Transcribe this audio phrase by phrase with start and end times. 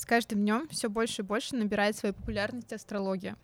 [0.00, 3.36] С каждым днем все больше и больше набирает свою популярность астрология.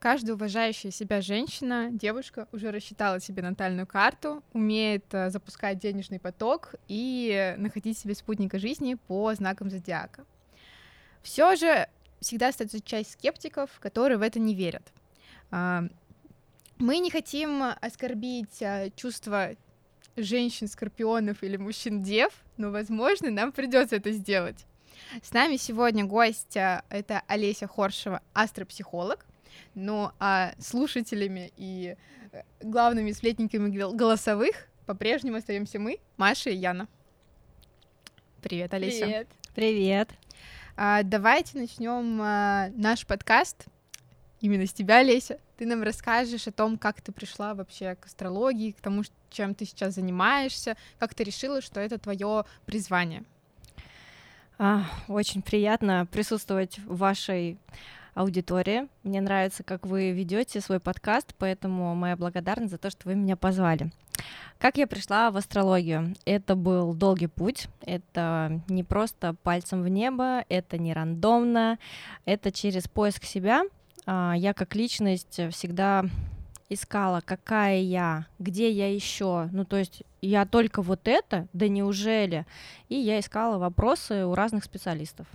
[0.00, 6.74] Каждая уважающая себя женщина, девушка уже рассчитала себе натальную карту, умеет э, запускать денежный поток
[6.88, 10.24] и находить себе спутника жизни по знакам зодиака.
[11.22, 11.86] Все же
[12.18, 14.92] всегда остается часть скептиков, которые в это не верят.
[15.52, 15.84] А,
[16.78, 19.50] мы не хотим оскорбить а, чувства
[20.16, 24.66] женщин-скорпионов или мужчин-дев, но, возможно, нам придется это сделать.
[25.22, 29.26] С нами сегодня гость а, это Олеся Хоршева, астропсихолог.
[29.74, 31.96] Ну а слушателями и
[32.32, 36.88] э, главными сплетниками голосовых по-прежнему остаемся мы, Маша и Яна.
[38.42, 39.04] Привет, Олеся.
[39.04, 39.28] Привет.
[39.54, 40.10] Привет.
[40.76, 43.66] А, давайте начнем а, наш подкаст.
[44.40, 45.38] Именно с тебя, Олеся.
[45.56, 49.64] Ты нам расскажешь о том, как ты пришла вообще к астрологии, к тому, чем ты
[49.64, 53.24] сейчас занимаешься, как ты решила, что это твое призвание.
[54.64, 57.58] А, очень приятно присутствовать в вашей
[58.14, 58.86] аудитории.
[59.02, 63.36] Мне нравится, как вы ведете свой подкаст, поэтому моя благодарность за то, что вы меня
[63.36, 63.90] позвали.
[64.58, 66.14] Как я пришла в астрологию?
[66.26, 71.80] Это был долгий путь, это не просто пальцем в небо, это не рандомно,
[72.24, 73.64] это через поиск себя.
[74.06, 76.04] А, я как личность всегда
[76.72, 79.48] искала, какая я, где я еще.
[79.52, 82.46] Ну, то есть я только вот это, да неужели?
[82.88, 85.26] И я искала вопросы у разных специалистов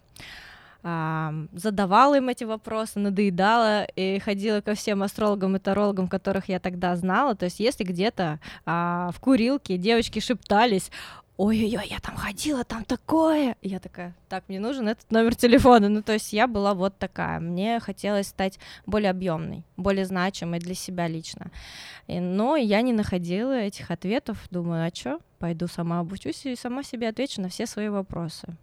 [0.83, 6.95] задавала им эти вопросы, надоедала и ходила ко всем астрологам и тарологам, которых я тогда
[6.95, 7.35] знала.
[7.35, 10.91] То есть если где-то а, в курилке девочки шептались,
[11.37, 13.55] ой-ой-ой, я там ходила, там такое.
[13.61, 15.87] я такая, так, мне нужен этот номер телефона.
[15.89, 17.39] Ну, то есть я была вот такая.
[17.39, 21.51] Мне хотелось стать более объемной, более значимой для себя лично.
[22.07, 24.37] И, но я не находила этих ответов.
[24.49, 25.19] Думаю, а что?
[25.39, 28.57] Пойду сама обучусь и сама себе отвечу на все свои вопросы.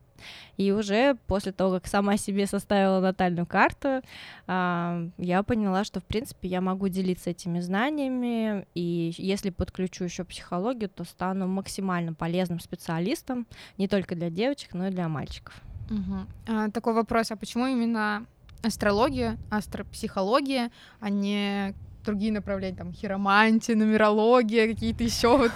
[0.56, 4.02] И уже после того, как сама себе составила натальную карту,
[4.46, 10.24] а, я поняла, что, в принципе, я могу делиться этими знаниями, и если подключу еще
[10.24, 13.46] психологию, то стану максимально полезным специалистом
[13.78, 15.54] не только для девочек, но и для мальчиков.
[15.90, 16.16] Угу.
[16.48, 18.26] А, такой вопрос, а почему именно
[18.62, 21.74] астрология, астропсихология, а не
[22.04, 25.52] другие направления, там, хиромантия, нумерология, какие-то еще вот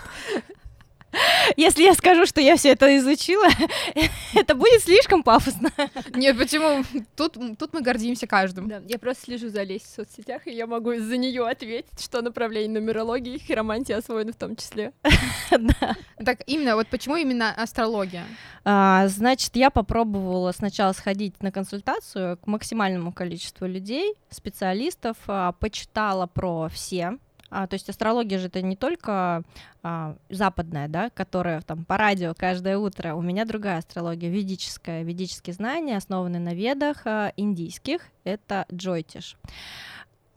[1.56, 3.46] если я скажу, что я все это изучила,
[4.34, 5.70] это будет слишком пафосно.
[6.14, 6.84] Нет, почему?
[7.16, 8.68] Тут, тут мы гордимся каждым.
[8.68, 12.22] Да, я просто слежу за Лесей в соцсетях, и я могу за нее ответить, что
[12.22, 14.92] направление нумерологии и хиромантии освоено в том числе.
[15.50, 15.96] Да.
[16.24, 18.24] Так именно, вот почему именно астрология?
[18.64, 26.26] А, значит, я попробовала сначала сходить на консультацию к максимальному количеству людей, специалистов, а, почитала
[26.26, 27.18] про все
[27.50, 29.42] а, то есть астрология же это не только
[29.82, 33.14] а, западная, да, которая там по радио каждое утро.
[33.14, 35.02] У меня другая астрология, ведическая.
[35.02, 39.36] Ведические знания, основанные на ведах а, индийских, это джойтиш.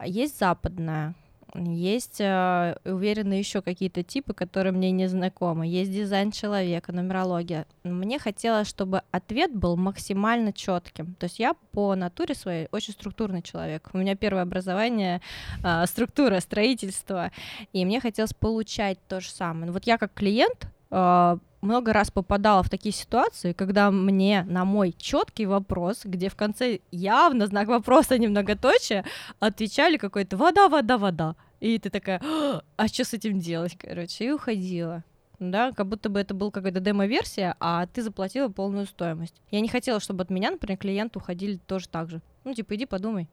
[0.04, 1.14] Есть западная,
[1.54, 5.66] есть, э, уверены, еще какие-то типы, которые мне не знакомы.
[5.66, 7.66] Есть дизайн человека, нумерология.
[7.84, 11.14] Мне хотелось, чтобы ответ был максимально четким.
[11.14, 13.90] То есть я по натуре своей очень структурный человек.
[13.92, 15.20] У меня первое образование
[15.62, 17.30] э, структура, строительство.
[17.72, 19.72] И мне хотелось получать то же самое.
[19.72, 24.94] Вот я как клиент э, много раз попадала в такие ситуации, когда мне на мой
[24.98, 29.04] четкий вопрос, где в конце явно знак вопроса немноготочие,
[29.38, 31.36] отвечали какой-то вода, вода, вода.
[31.60, 32.20] И ты такая,
[32.76, 35.04] а что с этим делать, короче, и уходила.
[35.38, 39.40] Да, как будто бы это был какая-то демо-версия, а ты заплатила полную стоимость.
[39.50, 42.20] Я не хотела, чтобы от меня, например, клиенты уходили тоже так же.
[42.44, 43.28] Ну, типа, иди подумай,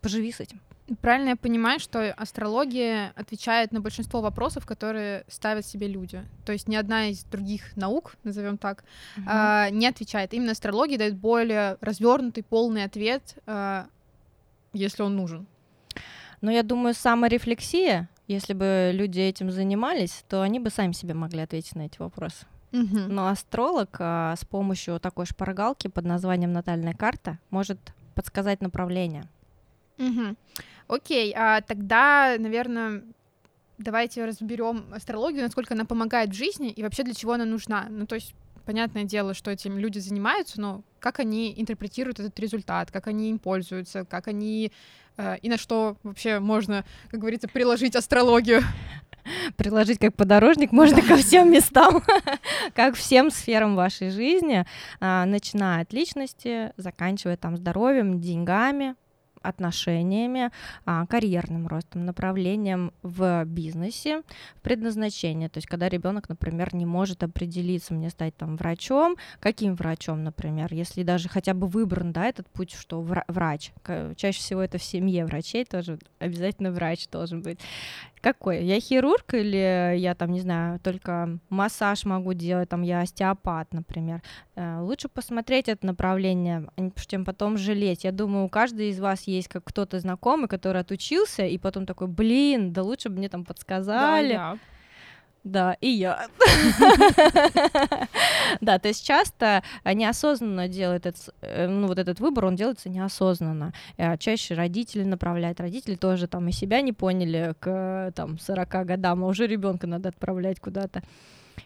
[0.00, 0.60] поживи с этим.
[1.00, 6.24] Правильно я понимаю, что астрология отвечает на большинство вопросов, которые ставят себе люди.
[6.44, 8.84] То есть ни одна из других наук, назовем так,
[9.16, 9.28] угу.
[9.28, 10.34] э, не отвечает.
[10.34, 13.84] Именно астрология дает более развернутый, полный ответ, э,
[14.72, 15.46] если он нужен.
[16.40, 21.40] Но я думаю, саморефлексия, если бы люди этим занимались, то они бы сами себе могли
[21.40, 22.46] ответить на эти вопросы.
[22.72, 22.98] Угу.
[23.08, 27.78] Но астролог а, с помощью такой шпаргалки под названием натальная карта может
[28.14, 29.24] подсказать направление.
[30.00, 30.36] Угу.
[30.88, 33.04] Окей, а тогда, наверное,
[33.78, 37.86] давайте разберем астрологию, насколько она помогает в жизни и вообще для чего она нужна.
[37.88, 38.34] Ну, то есть,
[38.66, 43.38] понятное дело, что этим люди занимаются, но как они интерпретируют этот результат, как они им
[43.38, 44.72] пользуются, как они
[45.16, 48.62] э, и на что вообще можно, как говорится, приложить астрологию.
[49.56, 52.02] Приложить как подорожник можно ко всем местам,
[52.74, 54.64] как всем сферам вашей жизни,
[54.98, 58.96] а, начиная от личности, заканчивая там здоровьем, деньгами,
[59.42, 60.50] отношениями,
[60.84, 64.22] а, карьерным ростом, направлением в бизнесе,
[64.56, 65.48] в предназначение.
[65.48, 70.72] То есть, когда ребенок, например, не может определиться, мне стать там врачом, каким врачом, например,
[70.72, 73.72] если даже хотя бы выбран, да, этот путь, что врач.
[74.16, 77.58] Чаще всего это в семье врачей тоже обязательно врач должен быть.
[78.20, 78.64] Какой?
[78.64, 84.22] Я хирург или я там, не знаю, только массаж могу делать, там я остеопат, например.
[84.56, 86.68] Э, лучше посмотреть это направление,
[87.06, 88.04] чем потом жалеть.
[88.04, 92.08] Я думаю, у каждого из вас есть как кто-то знакомый, который отучился, и потом такой,
[92.08, 94.34] блин, да лучше бы мне там подсказали.
[94.34, 94.58] Да, я.
[95.44, 96.26] Да, и я.
[98.60, 103.72] Да, то есть часто неосознанно делает этот, э, ну, вот этот выбор, он делается неосознанно.
[103.96, 105.60] Э, чаще родители направляют.
[105.60, 110.10] Родители тоже там и себя не поняли к там 40 годам, а уже ребенка надо
[110.10, 111.02] отправлять куда-то.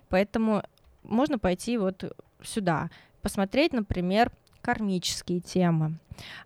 [0.09, 0.63] Поэтому
[1.03, 2.05] можно пойти вот
[2.43, 2.91] сюда,
[3.23, 4.31] посмотреть, например,
[4.65, 5.99] кармические темы.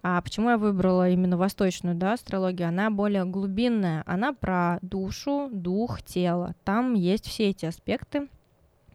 [0.02, 2.68] А почему я выбрала именно восточную да, астрологию?
[2.68, 6.56] Она более глубинная, она про душу, дух, тело.
[6.64, 8.28] Там есть все эти аспекты.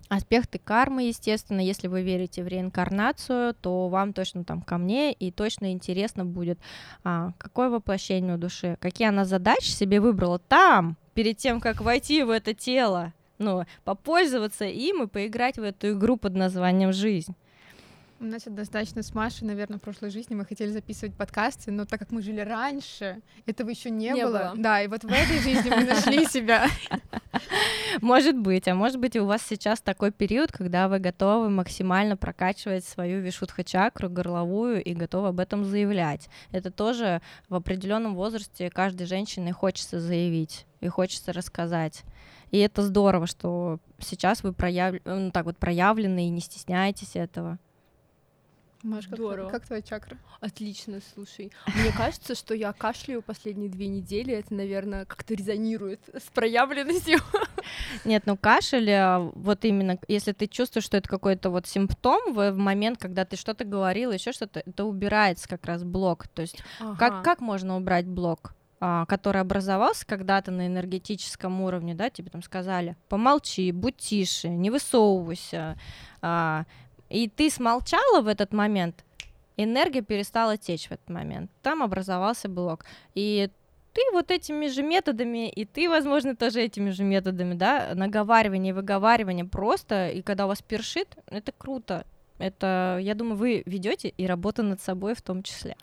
[0.10, 5.31] Аспекты кармы, естественно, если вы верите в реинкарнацию, то вам точно там ко мне и
[5.31, 6.60] точно интересно будет,
[7.04, 12.24] а, какое воплощение у души, какие она задачи себе выбрала там, перед тем, как войти
[12.24, 17.34] в это тело, ну, попользоваться им и поиграть в эту игру под названием «Жизнь».
[18.24, 22.00] У нас однозначно с Машей, наверное, в прошлой жизни мы хотели записывать подкасты, но так
[22.00, 24.31] как мы жили раньше, этого еще не, не было.
[24.31, 24.54] было.
[24.56, 26.66] Да, и вот в этой жизни мы нашли себя.
[28.02, 32.86] Может быть, а может быть, у вас сейчас такой период, когда вы готовы максимально прокачивать
[32.86, 36.30] свою вишудха-чакру горловую и готовы об этом заявлять.
[36.54, 42.04] Это тоже в определенном возрасте каждой женщине хочется заявить и хочется рассказать.
[42.52, 44.96] И это здорово, что сейчас вы прояв...
[45.04, 47.60] ну, так вот проявлены и не стесняетесь этого.
[48.83, 49.50] Маш, как, Здорово.
[49.50, 50.18] как твоя чакра?
[50.41, 51.53] Отлично, слушай.
[51.68, 54.33] Мне кажется, что я кашляю последние две недели.
[54.33, 57.19] Это, наверное, как-то резонирует с проявленностью.
[58.06, 62.51] Нет, ну кашель, э, вот именно, если ты чувствуешь, что это какой-то вот симптом в,
[62.51, 66.27] в момент, когда ты что-то говорил, еще что-то, это убирается как раз блок.
[66.27, 66.97] То есть ага.
[66.97, 68.53] как, как можно убрать блок?
[68.86, 74.69] А, который образовался когда-то на энергетическом уровне, да, тебе там сказали, помолчи, будь тише, не
[74.69, 75.79] высовывайся,
[76.21, 76.65] а,
[77.13, 79.06] и ты смолчала в этот момент,
[79.56, 81.51] энергия перестала течь в этот момент.
[81.62, 82.86] Там образовался блок.
[83.13, 83.51] И
[83.94, 89.45] ты вот этими же методами, и ты, возможно, тоже этими же методами, да, наговаривание выговаривание
[89.45, 92.07] просто, и когда у вас першит, это круто.
[92.39, 95.75] Это, я думаю, вы ведете и работа над собой в том числе.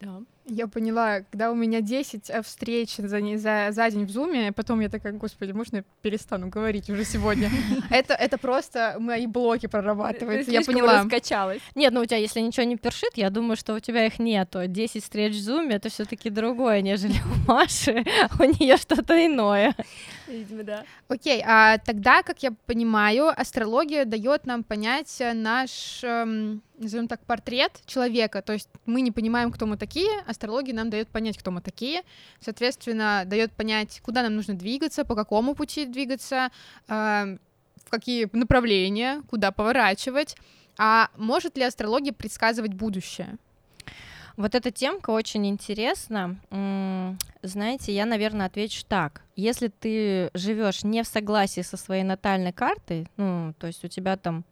[0.00, 0.22] Да.
[0.44, 4.80] Я поняла, когда у меня 10 э, встреч за, за, за день в Зуме, потом
[4.80, 7.48] я такая, господи, можно я перестану говорить уже сегодня?
[7.90, 11.02] Это, это просто мои блоки прорабатываются, я поняла.
[11.02, 11.60] раскачалась.
[11.74, 14.66] Нет, ну у тебя, если ничего не першит, я думаю, что у тебя их нету.
[14.66, 18.04] 10 встреч в Зуме— это все таки другое, нежели у Маши.
[18.38, 19.76] У нее что-то иное.
[20.26, 20.84] Видимо, да.
[21.08, 27.80] Окей, а тогда, как я понимаю, астрология дает нам понять наш, эм, назовем так, портрет
[27.86, 28.42] человека.
[28.42, 32.02] То есть мы не понимаем, кто мы такие, астрология нам дает понять, кто мы такие.
[32.40, 36.50] Соответственно, дает понять, куда нам нужно двигаться, по какому пути двигаться,
[36.88, 37.36] э,
[37.84, 40.36] в какие направления, куда поворачивать.
[40.78, 43.36] А может ли астрология предсказывать будущее?
[44.36, 46.36] Вот эта темка очень интересна.
[47.42, 49.22] Знаете, я, наверное, отвечу так.
[49.36, 54.16] Если ты живешь не в согласии со своей натальной картой, ну, то есть у тебя
[54.16, 54.44] там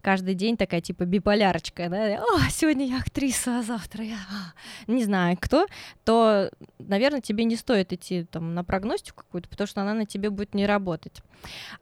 [0.00, 5.04] каждый день такая типа биполярочка, да, о, сегодня я актриса, а завтра я а, не
[5.04, 5.66] знаю кто,
[6.04, 10.30] то, наверное, тебе не стоит идти там на прогностику какую-то, потому что она на тебе
[10.30, 11.20] будет не работать.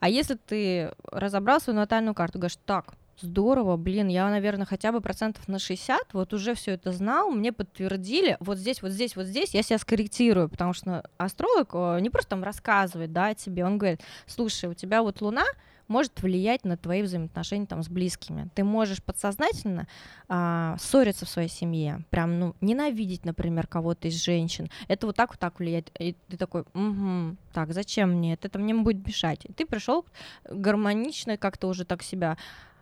[0.01, 5.01] А если ты разобрал свою натальную карту, говоришь, так, Здорово, блин, я, наверное, хотя бы
[5.01, 9.27] процентов на 60 вот уже все это знал, мне подтвердили, вот здесь, вот здесь, вот
[9.27, 14.03] здесь я себя скорректирую, потому что астролог не просто там рассказывает, да, тебе, он говорит,
[14.27, 15.45] слушай, у тебя вот Луна
[15.89, 18.49] может влиять на твои взаимоотношения там с близкими.
[18.55, 19.89] Ты можешь подсознательно
[20.29, 24.71] а, ссориться в своей семье, прям, ну, ненавидеть, например, кого-то из женщин.
[24.87, 25.91] Это вот так вот так влияет.
[25.99, 28.49] И ты такой, угу, так, зачем мне это?
[28.49, 29.45] Это мне будет мешать.
[29.45, 30.05] И ты пришел
[30.49, 32.37] гармонично как-то уже так себя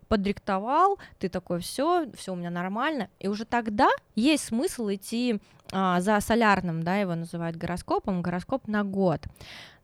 [0.09, 5.41] подриктовал, ты такой, все, все у меня нормально, и уже тогда есть смысл идти
[5.73, 9.23] а, за солярным, да, его называют гороскопом, гороскоп на год.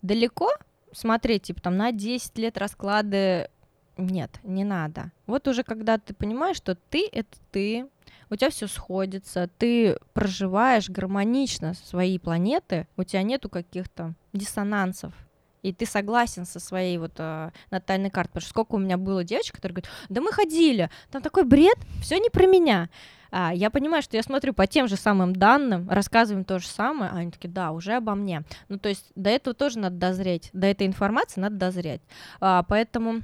[0.00, 0.50] Далеко
[0.92, 3.48] смотреть, типа, там, на 10 лет расклады
[3.96, 5.12] нет, не надо.
[5.26, 7.86] Вот уже когда ты понимаешь, что ты— это ты,
[8.30, 15.12] у тебя все сходится, ты проживаешь гармонично свои планеты, у тебя нету каких-то диссонансов,
[15.62, 18.30] и ты согласен со своей вот э, натальной картой.
[18.30, 21.78] Потому что сколько у меня было девочек, которые говорят, да мы ходили, там такой бред,
[22.02, 22.88] все не про меня.
[23.30, 27.10] А, я понимаю, что я смотрю по тем же самым данным, рассказываем то же самое,
[27.10, 28.42] а они такие, да, уже обо мне.
[28.68, 32.02] Ну, то есть до этого тоже надо дозреть, до этой информации надо дозреть.
[32.40, 33.22] А, поэтому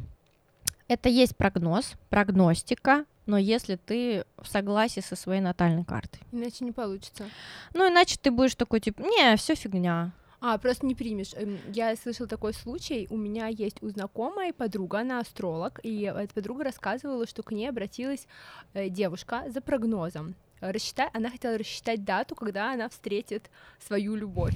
[0.89, 6.23] это есть прогноз, прогностика, но если ты в согласии со своей натальной картой.
[6.33, 7.27] Иначе не получится.
[7.75, 10.13] Ну, иначе ты будешь такой, типа, не, все фигня.
[10.41, 11.33] А, просто не примешь.
[11.35, 13.07] Эм, я слышала такой случай.
[13.11, 17.69] У меня есть у знакомой подруга, она астролог, и эта подруга рассказывала, что к ней
[17.69, 18.27] обратилась
[18.73, 20.37] э, девушка за прогнозом.
[20.61, 23.51] Рассчитать, она хотела рассчитать дату, когда она встретит
[23.85, 24.55] свою любовь.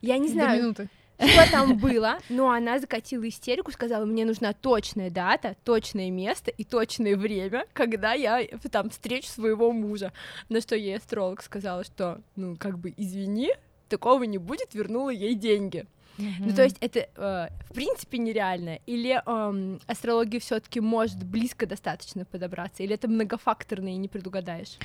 [0.00, 0.88] Я не знаю, минуты.
[1.18, 6.64] что там было, но она закатила истерику, сказала, мне нужна точная дата, точное место и
[6.64, 10.12] точное время, когда я э, там встречу своего мужа.
[10.48, 13.52] На что ей астролог сказала, что, ну, как бы, извини,
[13.88, 15.86] такого не будет, вернула ей деньги.
[16.18, 18.78] Ну, то есть это, э, в принципе, нереально?
[18.86, 22.82] Или эм, астрология все таки может близко достаточно подобраться?
[22.82, 24.78] Или это многофакторно и не предугадаешь?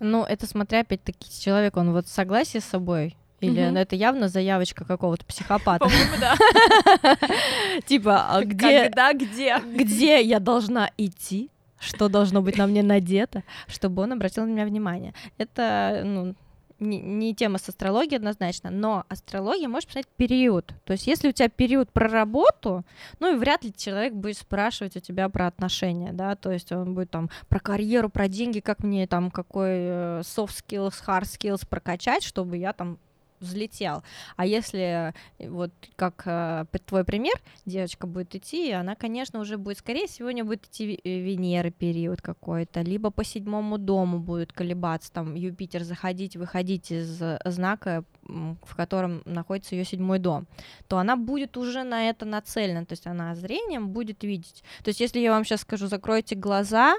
[0.00, 3.74] Ну, это смотря опять-таки человек, он вот в согласии с собой, или Мгм.
[3.74, 5.84] ну, это явно заявочка какого-то психопата.
[5.84, 6.34] По-моему, да.
[7.86, 9.58] Типа, а где, Когда, где?
[9.58, 11.50] где я должна идти?
[11.78, 15.14] Что должно быть на мне надето, чтобы он обратил на меня внимание?
[15.38, 16.34] Это, ну,
[16.82, 20.74] не, не тема с астрологией однозначно, но астрология может посмотреть период.
[20.84, 22.84] То есть, если у тебя период про работу,
[23.20, 26.94] ну и вряд ли человек будет спрашивать у тебя про отношения, да, то есть он
[26.94, 31.66] будет там про карьеру, про деньги, как мне там какой э, soft skills, hard skills
[31.66, 32.98] прокачать, чтобы я там
[33.42, 34.02] взлетел.
[34.36, 37.34] А если э, вот как э, твой пример,
[37.66, 42.22] девочка будет идти, она, конечно, уже будет, скорее всего, у будет идти э, Венеры период
[42.22, 48.76] какой-то, либо по седьмому дому будет колебаться, там Юпитер заходить, выходить из э, знака, в
[48.76, 50.46] котором находится ее седьмой дом,
[50.88, 54.62] то она будет уже на это нацелена, то есть она зрением будет видеть.
[54.84, 56.94] То есть если я вам сейчас скажу, закройте глаза,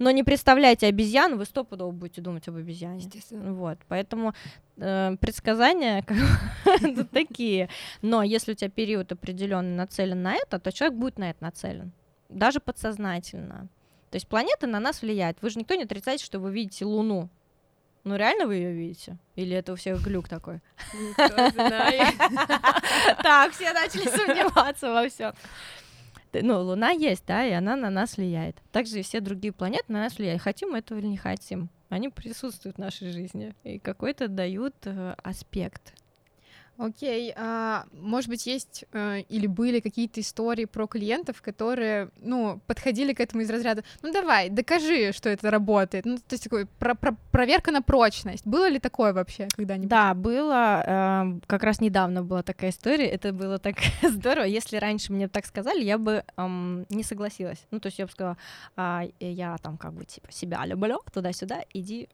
[0.00, 3.00] но не представляйте обезьяну, вы стопудово будете думать об обезьяне.
[3.00, 3.52] Естественно.
[3.52, 4.32] Вот, поэтому
[4.78, 6.02] э, предсказания
[7.12, 7.68] такие.
[8.00, 11.92] Но если у тебя период определенный нацелен на это, то человек будет на это нацелен,
[12.30, 13.68] даже подсознательно.
[14.10, 15.36] То есть планеты на нас влияют.
[15.42, 17.28] Вы же никто не отрицаете, что вы видите Луну.
[18.04, 19.18] Ну реально вы ее видите?
[19.36, 20.60] Или это у всех глюк такой?
[20.94, 22.14] Никто знает.
[23.22, 25.34] Так, все начали сомневаться во всем.
[26.32, 28.56] Ну, Луна есть, да, и она на нас влияет.
[28.72, 30.42] Также и все другие планеты на нас влияют.
[30.42, 31.70] Хотим мы этого или не хотим.
[31.88, 35.94] Они присутствуют в нашей жизни и какой-то дают э, аспект.
[36.80, 43.12] Окей, а, может быть, есть э, или были какие-то истории про клиентов, которые, ну, подходили
[43.12, 46.06] к этому из разряда, ну, давай, докажи, что это работает.
[46.06, 48.46] Ну, то есть такой про- про- проверка на прочность.
[48.46, 49.88] Было ли такое вообще когда-нибудь?
[49.90, 54.44] Да, было, э, как раз недавно была такая история, это было так здорово.
[54.44, 57.66] Если раньше мне так сказали, я бы эм, не согласилась.
[57.70, 58.38] Ну, то есть я бы сказала,
[58.76, 62.08] «А, я там как бы типа себя люблю, туда-сюда, иди.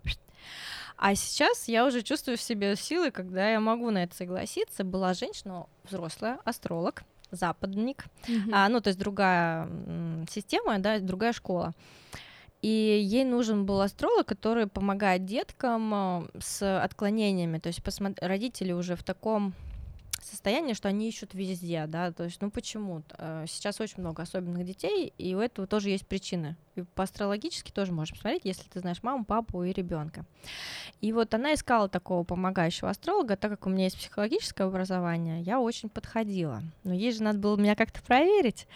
[0.97, 4.83] А сейчас я уже чувствую в себе силы, когда я могу на это согласиться.
[4.85, 8.51] Была женщина, взрослая, астролог, западник, Мгм.
[8.55, 9.69] а, ну, то есть другая
[10.31, 11.73] система, да, другая школа.
[12.63, 17.59] И ей нужен был астролог, который помогает деткам э, с отклонениями.
[17.59, 19.53] То есть посмо- родители уже в таком
[20.27, 23.03] состоянии, что они ищут везде, да, то есть, ну почему?
[23.19, 26.57] Э, Сейчас очень много особенных детей, и у этого тоже есть причины.
[26.75, 30.25] И по астрологически тоже можешь посмотреть, если ты знаешь маму, папу и ребенка.
[31.01, 35.59] И вот она искала такого помогающего астролога, так как у меня есть психологическое образование, я
[35.61, 36.63] очень подходила.
[36.85, 38.67] Но ей же надо было меня как-то проверить.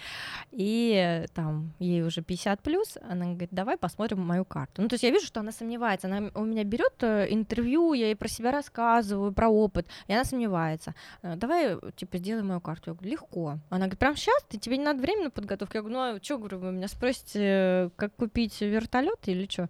[0.50, 4.82] И э, там ей уже 50 плюс, она говорит, давай посмотрим мою карту.
[4.82, 6.06] Ну, то есть я вижу, что она сомневается.
[6.06, 10.24] Она у меня берет э, интервью, я ей про себя рассказываю, про опыт, и она
[10.24, 10.94] сомневается.
[11.40, 12.90] Давай, э, типа, сделай мою карту.
[12.90, 13.58] Я говорю, легко.
[13.70, 14.42] Она говорит, прям сейчас?
[14.48, 15.76] Ты тебе не надо время на подготовку?
[15.76, 19.68] Я говорю, ну, а что, говорю, вы меня спросите, э, как купить вертолет или что?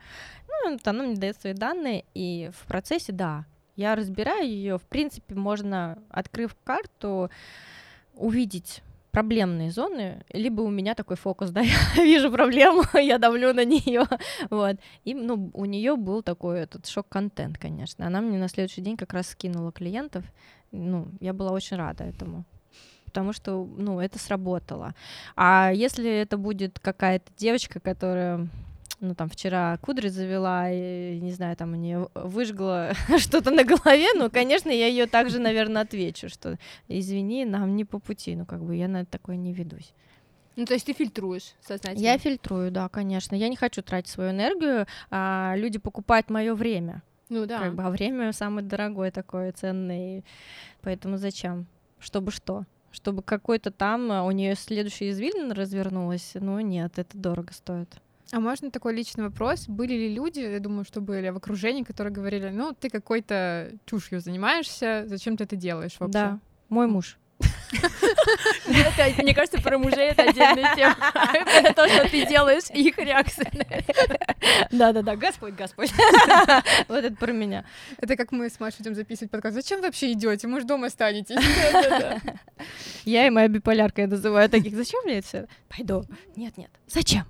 [0.48, 3.46] Ну, вот она мне дает свои данные, и в процессе, да,
[3.76, 4.78] я разбираю ее.
[4.78, 7.30] В принципе, можно, открыв карту,
[8.14, 11.60] увидеть проблемные зоны, либо у меня такой фокус, да,
[11.96, 14.04] я вижу проблему, я давлю на нее,
[14.50, 14.76] вот.
[15.04, 18.06] И, ну, у нее был такой этот шок-контент, конечно.
[18.06, 20.24] Она мне на следующий день как раз скинула клиентов,
[20.72, 22.44] ну, я была очень рада этому
[23.06, 24.94] потому что, ну, это сработало.
[25.34, 28.48] А если это будет какая-то девочка, которая
[29.00, 34.08] ну, там, вчера кудри завела, и, не знаю, там, у нее выжгло что-то на голове,
[34.14, 38.62] ну, конечно, я ее также, наверное, отвечу, что, извини, нам не по пути, ну, как
[38.62, 39.92] бы я на такое не ведусь.
[40.56, 42.02] Ну, то есть ты фильтруешь сознательно?
[42.02, 43.34] Я фильтрую, да, конечно.
[43.34, 47.02] Я не хочу тратить свою энергию, а люди покупают мое время.
[47.30, 47.60] Ну да.
[47.60, 50.22] Как бы, а время самое дорогое такое, ценное.
[50.82, 51.66] Поэтому зачем?
[51.98, 52.64] Чтобы что?
[52.90, 56.32] Чтобы какой-то там а, у нее следующая извилина развернулась?
[56.34, 57.88] Ну нет, это дорого стоит.
[58.32, 59.66] А можно такой личный вопрос?
[59.66, 64.20] Были ли люди, я думаю, что были в окружении, которые говорили, ну, ты какой-то чушью
[64.20, 66.12] занимаешься, зачем ты это делаешь вообще?
[66.12, 67.18] Да, мой муж.
[68.68, 70.96] Это, мне кажется, про мужей это отдельная тема.
[71.32, 73.50] Это то, что ты делаешь, и их реакция.
[74.70, 75.92] Да-да-да, Господь, Господь.
[76.88, 77.64] Вот это про меня.
[77.98, 79.54] Это как мы с Машей идем записывать подкаст.
[79.54, 80.48] Зачем вы вообще идете?
[80.48, 81.36] Мы же дома останетесь.
[83.04, 84.74] Я и моя биполярка, я называю таких.
[84.74, 85.46] Зачем мне это всё?
[85.68, 86.04] Пойду.
[86.36, 86.70] Нет-нет.
[86.86, 87.24] Зачем?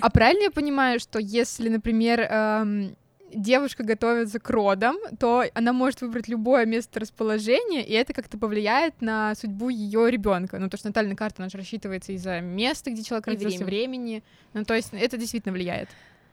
[0.00, 2.96] А правильно я понимаю, что если, например, эм,
[3.34, 9.00] девушка готовится к родам, то она может выбрать любое место расположения, и это как-то повлияет
[9.00, 10.58] на судьбу ее ребенка.
[10.58, 14.22] Ну, то, что натальная карта, она же рассчитывается из-за места, где человек И родился, времени.
[14.52, 15.88] Ну, то есть это действительно влияет.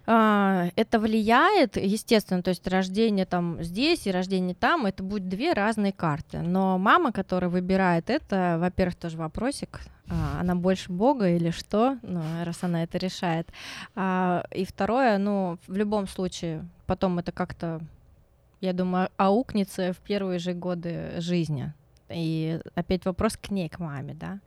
[0.07, 5.53] А, Это влияет, естественно, то есть рождение там здесь и рождение там, это будут две
[5.53, 6.39] разные карты.
[6.39, 12.21] Но мама, которая выбирает это, во-первых, тоже вопросик, а, она больше Бога или что, ну,
[12.43, 13.47] раз она это решает.
[13.95, 17.79] А, И второе, ну, в любом случае, потом это как-то,
[18.59, 21.73] я думаю, аукнется в первые же годы жизни.
[22.09, 24.39] И опять вопрос к ней, к маме, да.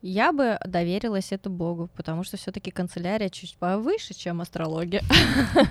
[0.00, 5.02] Я бы доверилась это Богу, потому что все-таки канцелярия чуть повыше, чем астрология.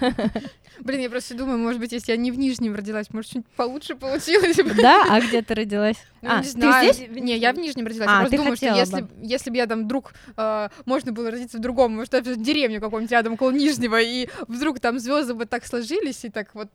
[0.81, 3.95] Блин, я просто думаю, может быть, если я не в Нижнем родилась, может, что-нибудь получше
[3.95, 4.73] получилось бы.
[4.73, 5.97] Да, а где ты родилась?
[6.21, 6.93] Ну, А, не ты знаю.
[6.93, 7.09] здесь?
[7.09, 8.09] Не, я в Нижнем родилась.
[8.09, 9.09] А, я просто ты думаю, что если, бы.
[9.21, 13.11] если бы я там вдруг э, можно было родиться в другом, может, в деревню каком-нибудь
[13.11, 16.69] рядом около Нижнего, и вдруг там звезды бы так сложились, и так вот.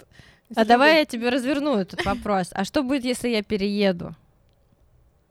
[0.54, 2.48] А давай я тебе разверну этот вопрос.
[2.52, 4.14] А что будет, если я перееду?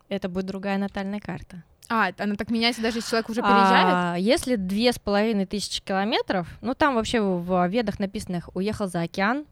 [0.10, 1.64] Это будет другая натальная карта.
[1.92, 3.88] А, она так меняется, даже если человек уже переезжает?
[3.90, 9.02] А, если две с половиной тысячи километров, ну там вообще в ведах написано уехал за
[9.02, 9.46] океан,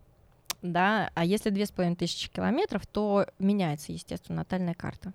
[0.62, 5.12] да, а если две с половиной тысячи километров, то меняется, естественно, натальная карта.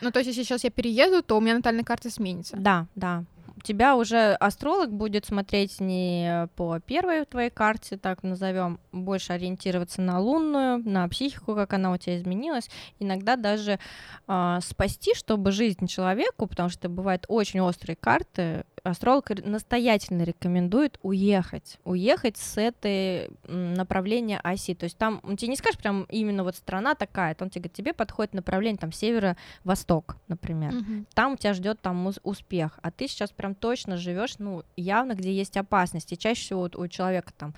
[0.00, 2.56] Ну, то есть, если сейчас я перееду, то у меня натальная карта сменится.
[2.56, 3.22] Да, да.
[3.62, 10.18] Тебя уже астролог будет смотреть не по первой твоей карте, так назовем, больше ориентироваться на
[10.20, 12.68] лунную, на психику, как она у тебя изменилась.
[12.98, 13.78] Иногда даже
[14.26, 21.78] а, спасти, чтобы жизнь человеку, потому что бывают очень острые карты, астролог настоятельно рекомендует уехать,
[21.84, 24.74] уехать с этой направления оси.
[24.74, 27.74] То есть там он тебе не скажет прям именно вот страна такая, он тебе говорит,
[27.74, 31.06] тебе подходит направление там северо-восток, например Мгм.
[31.14, 35.56] там тебя ждет там успех, а ты сейчас прям точно живешь, ну, явно, где есть
[35.56, 36.14] опасности.
[36.14, 37.54] Чаще всего вот у человека там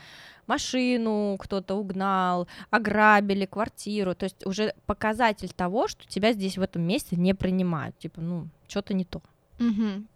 [0.47, 6.83] машину кто-то угнал, ограбили, квартиру, то есть уже показатель того, что тебя здесь в этом
[6.83, 9.23] месте не принимают, типа, ну, что-то не то.
[9.59, 10.09] Мгм.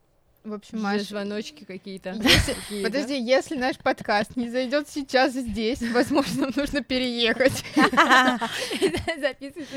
[0.48, 2.16] В общем, Маш, звоночки какие-то.
[2.82, 7.64] Подожди, если наш подкаст не зайдет сейчас здесь, возможно, нам нужно переехать.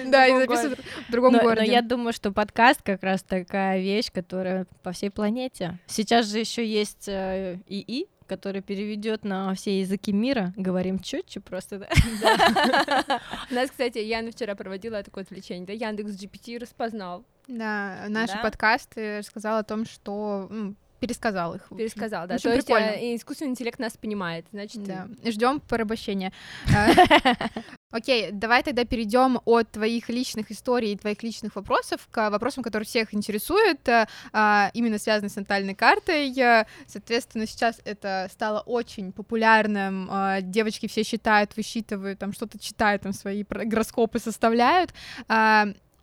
[0.05, 0.47] Да, и городе.
[0.55, 1.71] записывать в другом Но, но городе.
[1.71, 5.77] я думаю, что подкаст как раз такая вещь, которая по всей планете.
[5.87, 10.53] Сейчас же еще есть э, ИИ, который переведет на все языки мира.
[10.55, 11.89] Говорим четче просто, да?
[13.51, 18.41] У нас, кстати, Яна вчера проводила такое отвлечение, да, Яндекс GPT распознал, Да, наши Да?
[18.41, 21.67] подкасты рассказал о том, что ну, пересказал их.
[21.75, 22.35] пересказал, да.
[22.35, 22.91] Очень То есть прикольно.
[22.91, 26.31] э, искусственный интеллект нас понимает, значит, Да, ждем порабощения.
[26.73, 26.89] А,
[27.91, 32.85] Окей, давай тогда перейдем от твоих личных историй и твоих личных вопросов к вопросам, которые
[32.85, 36.31] всех интересуют, а, а, именно связанные с натальной картой.
[36.39, 40.09] А, Соответственно, сейчас это стало очень популярным.
[40.43, 44.93] Девочки все считают, высчитывают, там что-то читают, там свои гороскопы составляют.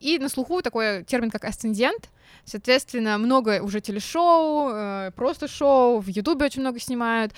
[0.01, 2.11] И на слуху такой термин, как асцендент.
[2.45, 7.33] Соответственно, много уже телешоу, э, просто шоу, в Ютубе очень много снимают,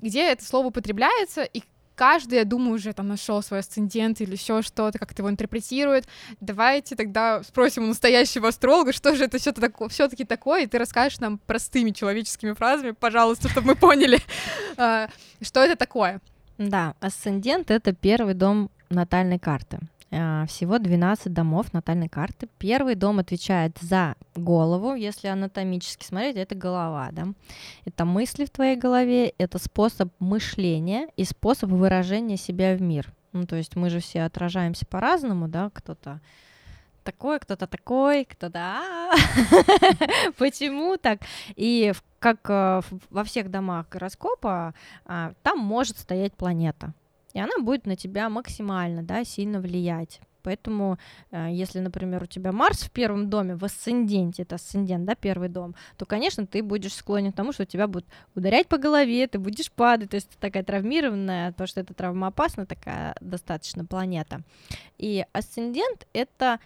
[0.00, 1.62] где это слово употребляется, и
[1.94, 6.06] каждый, я думаю, уже там нашел свой асцендент или еще что-то, как-то его интерпретирует.
[6.40, 11.38] Давайте тогда спросим у настоящего астролога, что же это все-таки такое, и ты расскажешь нам
[11.38, 14.18] простыми человеческими фразами, пожалуйста, чтобы мы поняли,
[14.76, 15.08] а,
[15.40, 16.20] что это такое.
[16.58, 19.78] Да, асцендент— это первый дом натальной карты.
[20.16, 22.48] А, Всего 12 домов натальной карты.
[22.58, 27.26] Первый дом отвечает за голову, если анатомически смотреть, это голова, да.
[27.84, 33.12] Это мысли в твоей голове, это способ мышления и способ выражения себя в мир.
[33.32, 36.20] Ну, то есть мы же все отражаемся по-разному, да, кто-то
[37.02, 39.14] такой, кто-то такой, кто-то «А,
[40.38, 41.20] почему так?
[41.56, 44.74] И как э, во всех домах гороскопа
[45.04, 46.94] а, там может стоять планета,
[47.34, 50.20] и она будет на тебя максимально, да, сильно влиять.
[50.44, 50.98] Поэтому,
[51.30, 55.48] э, если, например, у тебя Марс в первом доме, в асценденте, это асцендент, да, первый
[55.48, 59.38] дом, то, конечно, ты будешь склонен к тому, что тебя будут ударять по голове, ты
[59.38, 64.42] будешь падать, то есть ты такая травмированная, потому что это травмоопасная такая достаточно планета.
[64.98, 66.60] И асцендент— это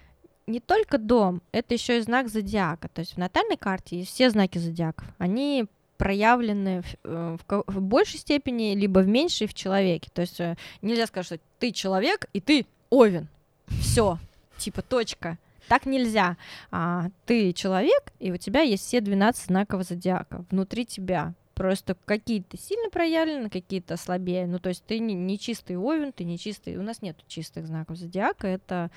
[0.48, 2.88] не только дом, это еще и знак зодиака.
[2.88, 5.07] То есть в натальной карте есть все знаки зодиаков.
[5.18, 5.66] Они
[5.98, 10.08] проявлены в, э, в ко- в большей степени, либо в меньшей в человеке.
[10.14, 13.28] То есть э, нельзя сказать, что ты человек и ты овен.
[13.66, 14.18] Все,
[14.56, 15.37] типа точка.
[15.68, 16.38] Так нельзя.
[16.70, 21.34] А, ты человек, и у тебя есть все 12 знаков зодиака внутри тебя.
[21.54, 24.46] Просто какие-то сильно проявлены, какие-то слабее.
[24.46, 26.76] Ну, то есть ты не, не чистый овен, ты не чистый.
[26.76, 28.46] У нас нет чистых знаков зодиака.
[28.46, 28.90] Это,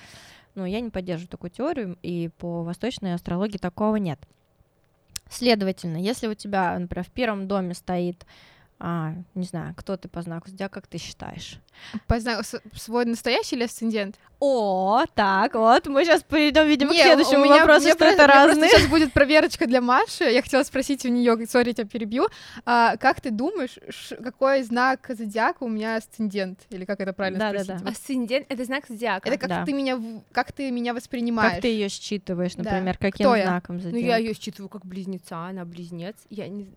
[0.54, 4.20] ну, я не поддерживаю такую теорию, и по восточной астрологии такого нет.
[5.32, 8.26] Следовательно, если у тебя, например, в первом доме стоит,
[8.84, 11.60] а, не знаю, кто ты по знаку зодиака, как ты считаешь?
[12.08, 12.42] По знаку-
[12.74, 14.16] свой настоящий или асцендент?
[14.40, 18.14] О, так, вот, мы сейчас перейдем, видимо, Не, к следующему у меня- вопросу, что просто-
[18.14, 18.68] это разные.
[18.70, 20.24] Сейчас будет проверочка для Маши.
[20.24, 22.26] Я хотела спросить у нее, сори, я тебя перебью.
[22.66, 26.58] А, как ты думаешь, ш- какой знак зодиака у меня асцендент?
[26.70, 27.64] Или как это правильно Да-да-да.
[27.64, 27.82] спросить?
[27.84, 29.28] Вот Асцендент— это знак зодиака.
[29.28, 29.64] Это как Да.
[29.64, 30.00] ты меня,
[30.32, 31.52] как ты меня воспринимаешь?
[31.52, 32.64] Как ты ее считываешь, Да.
[32.64, 33.46] например, каким Кто я?
[33.46, 34.06] знаком Ну, зодиака?
[34.06, 36.16] я ее считываю как близнеца, она близнец.
[36.30, 36.68] Я не...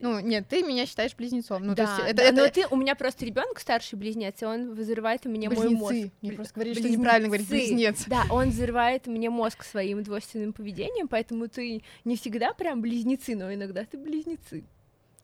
[0.00, 1.62] Ну, нет, ты меня считаешь близнецом.
[1.64, 4.42] Ну, да, то есть это, да, это но ты, у меня просто ребенок старший близнец,
[4.42, 5.90] и он взрывает мне мой мозг.
[5.90, 6.12] близнецы.
[6.20, 7.74] Мне Бли- просто говорили, что неправильно говорить близнецы.
[7.74, 8.04] близнец.
[8.06, 13.52] Да, он взрывает мне мозг своим двойственным поведением, поэтому ты не всегда прям близнецы, но
[13.52, 14.64] иногда ты близнецы.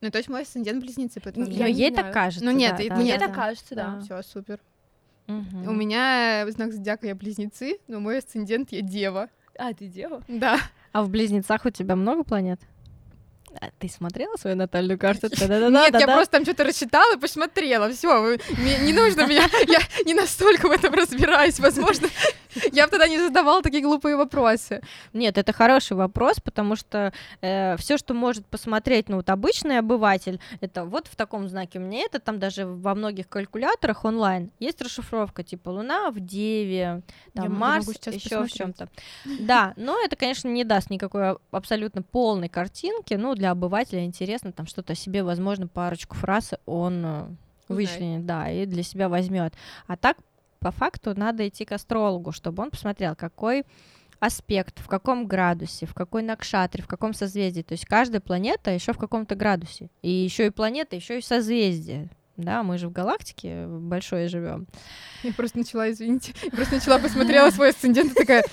[0.00, 1.46] Ну, то есть мой асцендент близнецы, поэтому...
[1.46, 2.04] Я не ей знаю.
[2.04, 2.44] так кажется.
[2.44, 3.35] Ну, нет, да, и да, мне да, так да.
[3.35, 3.87] кажется, да.
[3.87, 4.00] Да.
[4.00, 4.58] Все, супер.
[5.28, 5.68] Мгм.
[5.68, 9.28] У меня знак зодиака я близнецы, но мой асцендент я дева.
[9.56, 10.22] А, ты дева?
[10.28, 10.58] Да.
[10.92, 12.61] А в близнецах у тебя много планет?
[13.60, 15.28] А ты смотрела свою натальную карту?
[15.30, 17.90] Нет, я просто там что-то рассчитала и посмотрела.
[17.90, 19.48] Все, не нужно меня.
[19.68, 21.58] Я не настолько в этом разбираюсь.
[21.58, 22.08] Возможно,
[22.72, 24.82] я бы тогда не задавала такие глупые вопросы.
[25.12, 30.84] Нет, это хороший вопрос, потому что все, что может посмотреть, ну вот обычный обыватель, это
[30.84, 35.42] вот в таком знаке у меня это, там даже во многих калькуляторах онлайн есть расшифровка,
[35.42, 37.02] типа Луна в Деве,
[37.34, 38.88] там я Марс, еще в чем-то.
[39.24, 43.14] Да, но это, конечно, не даст никакой абсолютно полной картинки.
[43.14, 47.26] Ну, для обывателя интересно там что-то о себе, возможно, парочку фраз он э,
[47.66, 49.52] вычленит, да, и для себя возьмет.
[49.88, 50.16] А так,
[50.61, 53.64] по факту, надо идти к астрологу, чтобы он посмотрел, какой
[54.20, 57.62] аспект, в каком градусе, в какой накшатре, в каком созвездии.
[57.62, 59.88] То есть каждая планета еще в каком-то градусе.
[60.02, 62.11] И еще и планета, еще и созвездие.
[62.37, 64.68] Да, мы же в галактике большой живем.
[65.24, 68.44] Я просто начала, извините, я просто начала, посмотрела свой асцендент и такая,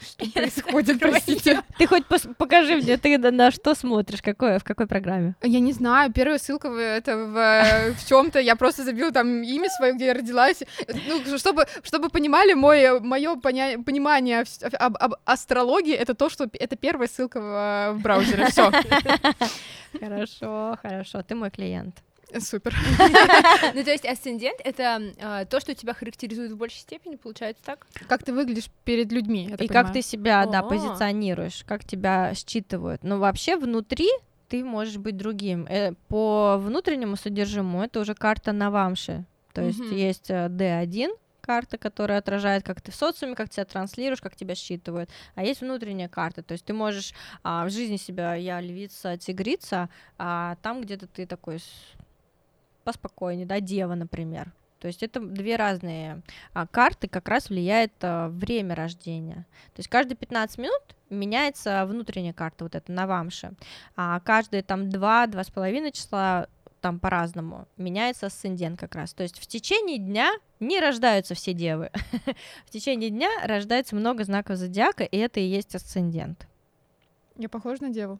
[0.00, 1.62] что происходит, простите.
[1.78, 5.34] Ты хоть пос- покажи мне, ты на, на что смотришь, какое, в какой программе?
[5.42, 9.68] Я не знаю, первая ссылка в, это в, в чем-то, я просто забила там имя
[9.70, 10.62] свое, где я родилась,
[11.08, 14.44] ну, чтобы, чтобы понимали, мое, мое поня- понимание
[14.78, 18.70] об, об астрологии, это то, что это первая ссылка в, в браузере, все,
[20.00, 21.96] Хорошо, хорошо, ты мой клиент.
[22.40, 22.74] Супер.
[23.74, 27.86] Ну, то есть асцендент— это а, то, что тебя характеризует в большей степени, получается так?
[28.08, 33.02] Как ты выглядишь перед людьми, И как ты себя, да, позиционируешь, как тебя считывают.
[33.04, 34.08] Но вообще внутри
[34.48, 35.66] ты можешь быть другим.
[35.68, 39.24] Э, По внутреннему содержимому это уже карта Навамши.
[39.52, 41.10] То есть есть э, D1,
[41.48, 45.08] карта, которая отражает, как ты в социуме, как тебя транслируешь, как тебя считывают.
[45.34, 49.88] А есть внутренняя карта, то есть ты можешь а, в жизни себя, я львица, тигрица,
[50.18, 51.60] а там где-то ты такой
[52.88, 54.50] поспокойнее, да, дева, например.
[54.80, 56.22] То есть это две разные
[56.54, 59.46] а, карты, как раз влияет а, время рождения.
[59.74, 63.52] То есть каждые 15 минут меняется внутренняя карта, вот эта Навамши.
[63.94, 66.48] А каждые там 2-2,5 числа
[66.80, 69.12] там по-разному меняется асцендент как раз.
[69.12, 71.90] То есть в течение дня не рождаются все девы.
[72.66, 76.46] в течение дня рождается много знаков зодиака, и это и есть асцендент.
[77.36, 78.18] Я похожа на деву?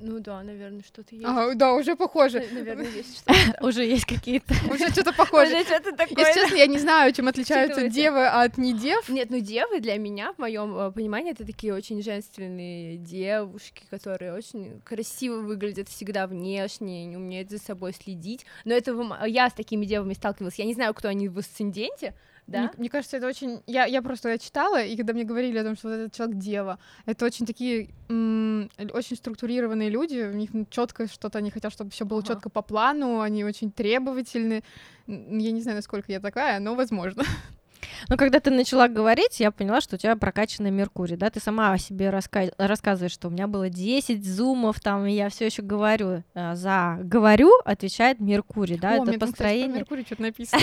[0.00, 1.26] Ну да, наверное, что-то есть.
[1.26, 2.46] А, да, уже похоже.
[2.52, 3.66] Наверное, есть что-то.
[3.66, 4.54] Уже есть какие-то.
[4.70, 5.56] Уже что-то похоже.
[5.56, 6.26] Уже что-то такое.
[6.26, 9.08] Если честно, я не знаю, чем отличаются девы от не дев.
[9.08, 14.80] Нет, ну девы для меня, в моем понимании, это такие очень женственные девушки, которые очень
[14.82, 18.46] красиво выглядят всегда внешне, не умеют за собой следить.
[18.64, 18.94] Но это
[19.26, 20.58] я с такими девами сталкивалась.
[20.58, 22.14] Я не знаю, кто они в асценденте,
[22.46, 22.60] да?
[22.60, 23.62] Мне, мне кажется, это очень...
[23.66, 26.36] Я, я просто я читала, и когда мне говорили о том, что вот этот человек
[26.36, 31.90] дева, это очень такие м, очень структурированные люди, у них четко что-то, они хотят, чтобы
[31.90, 32.28] все было Ага.
[32.34, 34.62] четко по плану, они очень требовательны.
[35.06, 37.22] Я не знаю, насколько я такая, но возможно.
[38.08, 41.72] Но когда ты начала говорить, я поняла, что у тебя прокачанный Меркурий, да, ты сама
[41.72, 46.22] о себе раска- рассказываешь, что у меня было 10 зумов, там, я все еще говорю,
[46.34, 49.78] э, за говорю отвечает Меркурий, да, О, это мне там, кстати, про построение.
[49.78, 50.62] Меркурий что-то написано.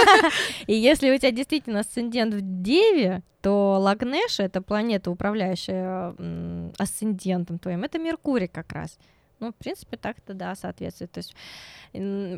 [0.66, 6.14] И если у тебя действительно асцендент в Деве, то Лагнеша, это планета, управляющая
[6.78, 8.98] асцендентом твоим, это Меркурий как раз.
[9.40, 11.10] Ну, в принципе, так-то да, соответствует.
[11.12, 11.34] То есть,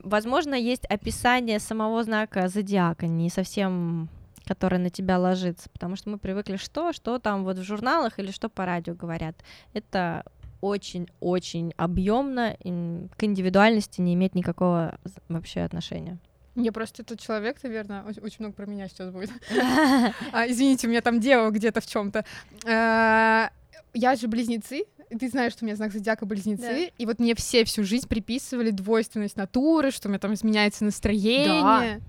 [0.05, 4.09] возможно, есть описание самого знака зодиака, не совсем
[4.45, 8.33] которое на тебя ложится, потому что мы привыкли что, что там вот в журналах или
[8.33, 9.37] что по радио говорят.
[9.73, 10.25] Это
[10.61, 16.19] очень-очень объемно, к индивидуальности не имеет никакого вообще отношения.
[16.55, 19.31] Я просто этот человек, наверное, очень, очень много про меня сейчас будет.
[20.33, 22.25] а, извините, у меня там дело где-то в чем-то.
[22.67, 23.51] А,
[23.95, 24.85] я же близнецы,
[25.18, 26.94] ты знаешь, что у меня знак зодиака близнецы, да.
[26.98, 31.98] и вот мне все всю жизнь приписывали двойственность натуры, что у меня там изменяется настроение.
[31.98, 32.01] Да.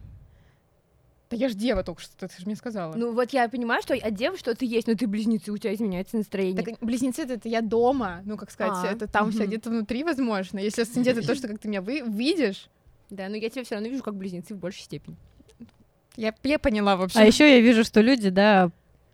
[1.30, 2.94] Да я ж дева только что, ты же мне сказала.
[2.96, 6.16] Ну вот я понимаю, что от девы что-то есть, но ты близнецы, у тебя изменяется
[6.16, 6.64] настроение.
[6.64, 9.32] Так близнецы это, это я дома, ну как сказать, а, это там угу.
[9.32, 10.60] все где-то внутри, возможно.
[10.60, 12.70] Если асцендент это то, что как ты меня вы видишь.
[13.10, 15.18] Да, но я тебя все равно вижу как близнецы в большей степени.
[16.16, 17.20] Я, я поняла вообще.
[17.20, 18.70] А еще я вижу, что люди, да,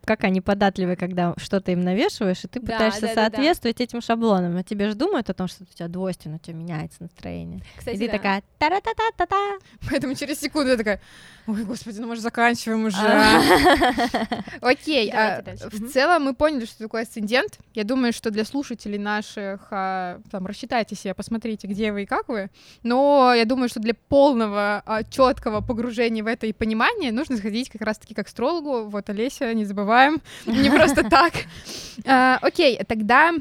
[0.10, 4.02] как они податливы, когда что-то им навешиваешь, и ты да, пытаешься да, соответствовать да, этим
[4.02, 4.58] шаблонам.
[4.58, 7.62] А тебе же думают о том, что у тебя двойственно, у тебя меняется настроение.
[7.78, 9.60] Кстати, и ты такая та-та-та-та-та.
[9.88, 11.00] Поэтому через секунду я такая,
[11.46, 12.98] ой, господи, ну мы же заканчиваем уже.
[14.62, 17.60] Окей, а в целом мы поняли, что такое асцендент.
[17.76, 22.30] Я думаю, что для слушателей наших, а, там, рассчитайте себе, посмотрите, где вы и как
[22.30, 22.50] вы.
[22.82, 27.70] Но я думаю, что для полного а, четкого погружения в это и понимания нужно сходить
[27.70, 28.90] как раз-таки к астрологу.
[28.90, 31.34] Вот Олеся, не забывай забываем, не просто так.
[32.06, 33.34] А, окей, тогда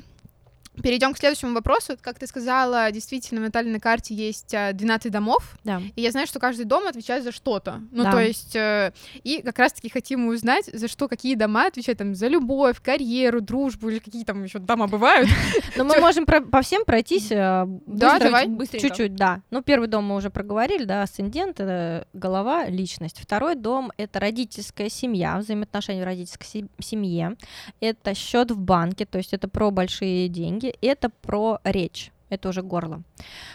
[0.83, 1.97] Перейдем к следующему вопросу.
[2.01, 5.57] Как ты сказала, действительно, в натальной карте есть 12 а, домов.
[5.65, 5.83] Да.
[5.97, 7.81] И я знаю, что каждый дом отвечает за что-то.
[7.91, 8.13] Ну, да.
[8.13, 8.93] то есть, э,
[9.25, 13.89] и как раз-таки хотим узнать, за что какие дома отвечают там за любовь, карьеру, дружбу
[13.89, 15.29] или какие там еще дома бывают.
[15.77, 17.31] Но мы можем по всем пройтись.
[17.31, 18.49] Э, да, давай.
[18.73, 19.43] Чуть-чуть, да.
[19.51, 23.21] Ну, первый дом мы уже проговорили, да, асцендент, это голова, личность.
[23.21, 27.37] Второй дом— это родительская семья, взаимоотношения в родительской семье.
[27.81, 32.63] Это счет в банке, то есть это про большие деньги это про речь, это уже
[32.63, 33.03] горло.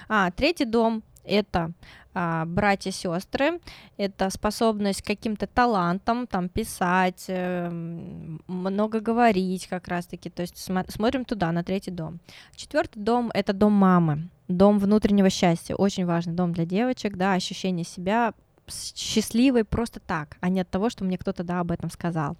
[0.08, 1.72] А, третий дом это
[2.14, 3.60] а, братья сестры,
[3.98, 10.30] это способность к каким-то талантам, там писать, э, много говорить, как раз-таки.
[10.30, 12.20] То есть см- смотрим туда, на третий дом.
[12.56, 17.86] Четвертый дом это дом мамы, дом внутреннего счастья, очень важный дом для девочек, да, ощущение
[17.86, 18.34] себя
[18.70, 22.38] счастливой просто так, а не от того, что мне кто-то да об этом сказал.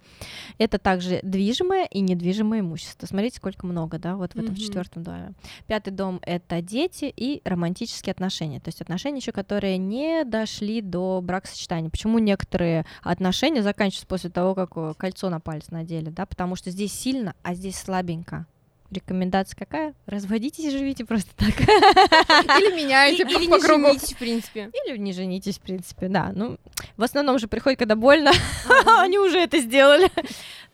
[0.58, 3.06] Это также движимое и недвижимое имущество.
[3.06, 4.58] Смотрите, сколько много, да, вот в этом mm-hmm.
[4.58, 5.32] четвертом доме.
[5.66, 11.20] Пятый дом это дети и романтические отношения, то есть отношения еще, которые не дошли до
[11.22, 11.90] бракосочетания.
[11.90, 16.70] Почему некоторые отношения заканчиваются после того, как э, кольцо на палец надели, да, потому что
[16.70, 18.46] здесь сильно, а здесь слабенько.
[18.94, 19.94] Рекомендация какая?
[20.06, 21.48] Разводитесь и живите просто так.
[21.60, 24.70] Или меняйте Или не женитесь, в принципе.
[24.86, 26.30] Или не женитесь, в принципе, да.
[26.32, 26.58] Ну,
[26.96, 28.30] в основном же приходит, когда больно.
[28.86, 30.10] Они уже это сделали.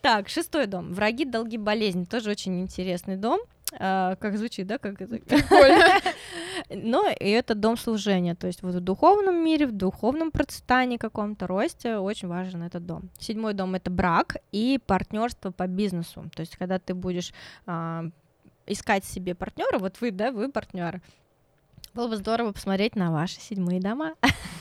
[0.02, 0.94] Так, шестой дом.
[0.94, 2.06] Враги, долги, болезни.
[2.06, 3.38] Тоже очень интересный дом.
[3.78, 5.20] А, как звучит, да, как это?
[6.82, 11.46] Но и это дом служения, то есть вот в духовном мире, в духовном процветании каком-то
[11.46, 13.10] росте очень важен этот дом.
[13.18, 17.32] Седьмой дом это брак и партнерство по бизнесу, то есть когда ты будешь
[17.66, 18.04] а,
[18.66, 21.02] искать себе партнера, вот вы, да, вы партнеры,
[21.94, 24.14] было бы здорово посмотреть на ваши седьмые дома,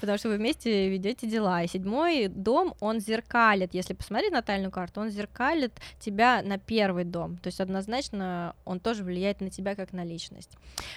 [0.00, 1.62] потому что вы вместе ведете дела.
[1.62, 7.38] И седьмой дом, он зеркалит, если посмотреть натальную карту, он зеркалит тебя на первый дом,
[7.38, 10.50] то есть однозначно он тоже влияет на тебя как на личность.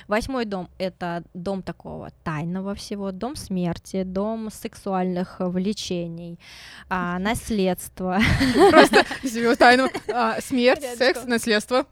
[0.08, 6.40] Восьмой дом— это дом такого тайного всего, дом смерти, дом сексуальных влечений,
[6.90, 8.20] а, наследство.
[8.72, 9.06] Просто
[9.58, 9.90] тайну.
[10.14, 11.86] А, смерть, секс, наследство.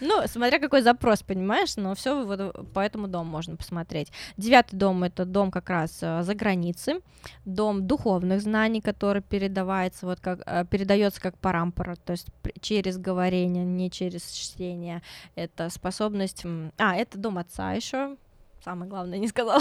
[0.00, 4.12] Ну, смотри, смотря какой запрос, понимаешь, но все вот по этому дому можно посмотреть.
[4.36, 7.00] Девятый дом это дом как раз э, за границей,
[7.44, 12.28] дом духовных знаний, который передавается вот как э, передается как парампора, то есть
[12.60, 15.02] через говорение, не через чтение.
[15.34, 16.44] Это способность,
[16.78, 18.16] а это дом отца еще,
[18.66, 19.60] самое главное не сказала.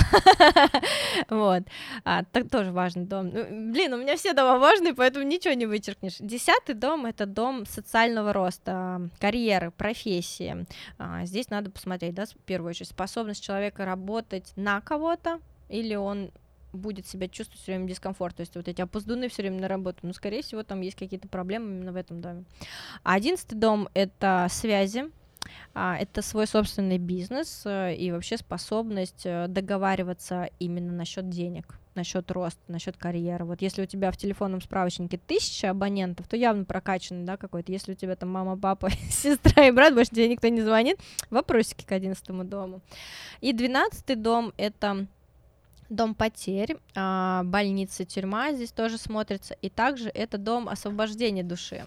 [1.30, 1.64] вот.
[2.04, 3.30] А, так тоже важный дом.
[3.30, 6.16] Ну, блин, у меня все дома важные, поэтому ничего не вычеркнешь.
[6.20, 10.66] Десятый дом— это дом социального роста, карьеры, профессии.
[10.98, 15.40] А, здесь надо посмотреть, да, в первую очередь, способность человека работать на кого-то,
[15.70, 16.32] или он
[16.74, 20.00] будет себя чувствовать все время дискомфорт, то есть вот эти опоздуны все время на работу,
[20.02, 22.44] ну, скорее всего, там есть какие-то проблемы именно в этом доме.
[23.04, 25.12] Одиннадцатый дом— это связи,
[25.74, 32.60] это свой собственный бизнес э, и вообще способность э, договариваться именно насчет денег насчет роста,
[32.68, 33.46] насчет карьеры.
[33.46, 37.72] Вот если у тебя в телефонном справочнике тысяча абонентов, то явно прокачанный, да, какой-то.
[37.72, 41.86] Если у тебя там мама, папа, сестра и брат, больше тебе никто не звонит, вопросики
[41.86, 42.82] к одиннадцатому дому.
[43.42, 45.08] И двенадцатый дом— это
[45.90, 51.86] дом потерь, а, больница, тюрьма здесь тоже смотрится, и также это дом освобождения души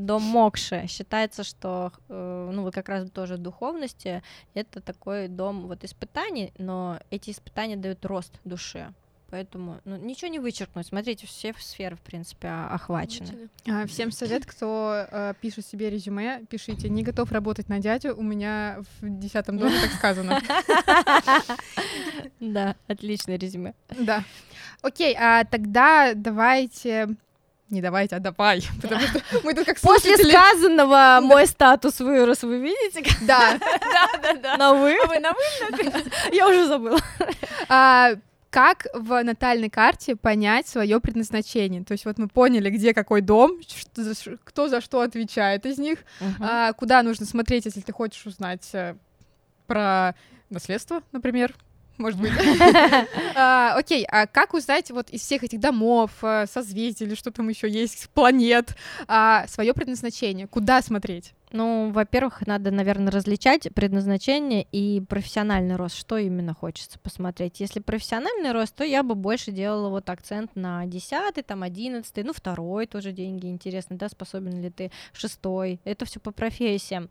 [0.00, 0.86] дом Мокши.
[0.88, 4.22] Считается, что, э, ну, вот как раз тоже в духовности,
[4.54, 8.92] это такой дом вот испытаний, но эти испытания дают рост души.
[9.30, 10.86] Поэтому ну, ничего не вычеркнуть.
[10.86, 13.48] Смотрите, все сферы, в принципе, охвачены.
[13.68, 18.22] А, Всем совет, кто э, пишет себе резюме, пишите «не готов работать на дядю», у
[18.22, 20.40] меня в десятом доме так сказано.
[22.38, 23.74] Да, отличное резюме.
[23.98, 24.22] Да.
[24.82, 27.16] Окей, а тогда давайте...
[27.68, 30.30] Не давайте, а давай, потому что мы тут как После слушатели.
[30.30, 33.04] сказанного мой статус вырос, вы видите?
[33.26, 33.58] Да.
[33.60, 34.56] Да, да, да.
[34.56, 34.96] На вы?
[35.02, 36.02] А вы на вы?
[36.32, 37.00] Я уже забыла.
[37.68, 38.12] А,
[38.50, 41.82] как в натальной карте понять свое предназначение?
[41.82, 43.58] То есть вот мы поняли, где какой дом,
[44.44, 45.98] кто за что отвечает из них,
[46.40, 48.94] а, куда нужно смотреть, если ты хочешь узнать э,
[49.66, 50.14] про
[50.50, 51.54] наследство, например.
[51.98, 52.32] Может быть.
[53.38, 57.48] А, Окей, а как узнать вот из всех этих домов, э, созвездий или что там
[57.48, 58.74] еще есть, планет,
[59.48, 60.46] свое предназначение?
[60.46, 61.32] Куда смотреть?
[61.56, 65.96] Ну, во-первых, надо, наверное, различать предназначение и профессиональный рост.
[65.96, 67.60] Что именно хочется посмотреть?
[67.60, 72.34] Если профессиональный рост, то я бы больше делала вот акцент на 10, там, 11, ну,
[72.34, 75.80] второй тоже деньги интересны, да, способен ли ты, шестой.
[75.84, 77.08] Это все по профессиям.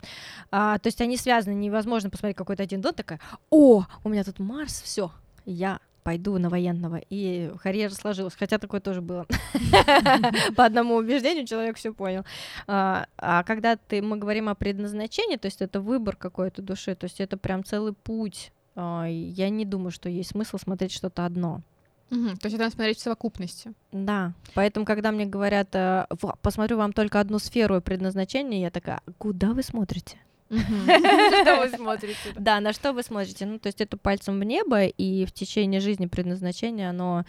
[0.52, 3.18] А, то есть они связаны, невозможно посмотреть какой-то один дом, такая,
[3.50, 5.10] о, у меня тут Марс, все,
[5.44, 9.26] я пойду на военного, и карьера сложилась, хотя такое тоже было.
[10.56, 12.24] По одному убеждению человек все понял.
[12.68, 17.06] А а когда ты, мы говорим о предназначении, то есть это выбор какой-то души, то
[17.06, 18.52] есть это прям целый путь.
[18.76, 21.62] А, Я не думаю, что есть смысл смотреть что-то одно.
[22.10, 23.72] Мгм, То есть это надо смотреть в совокупности.
[23.90, 29.00] Да, поэтому, когда мне говорят, э, «Во, посмотрю вам только одну сферу предназначения, я такая,
[29.04, 30.18] «А куда вы смотрите?
[30.50, 32.18] Что вы смотрите?
[32.36, 33.46] Да, на что вы смотрите?
[33.46, 37.24] Ну, то есть это пальцем в небо, и в течение жизни предназначение, оно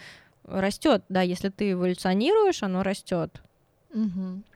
[0.45, 3.41] растет, да, если ты эволюционируешь, оно растет.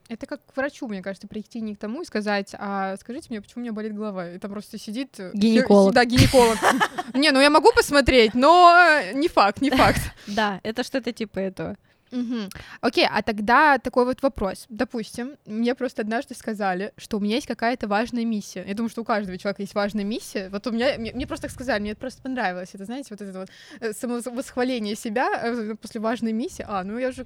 [0.10, 3.42] Это как к врачу, мне кажется, прийти не к тому и сказать, а скажите мне,
[3.42, 4.30] почему у меня болит голова?
[4.30, 5.18] И там просто сидит...
[5.20, 5.94] э, Гинеколог.
[5.94, 6.58] Да, гинеколог.
[7.14, 10.02] Не, ну я могу посмотреть, но не факт, не факт.
[10.28, 11.78] Да, это что-то типа этого.
[12.12, 12.50] Мгм.
[12.82, 14.66] Окей, а тогда такой вот вопрос.
[14.70, 18.66] Допустим, мне просто однажды сказали, что у меня есть какая-то важная миссия.
[18.68, 20.50] Я думаю, что у каждого человека есть важная миссия.
[20.50, 22.70] Вот у меня, мне, мне просто так сказали, мне это просто понравилось.
[22.74, 26.66] Это, знаете, вот это вот э, самовосхваление себя э, после важной миссии.
[26.68, 27.26] А, ну я же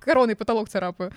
[0.00, 1.12] короной потолок царапаю.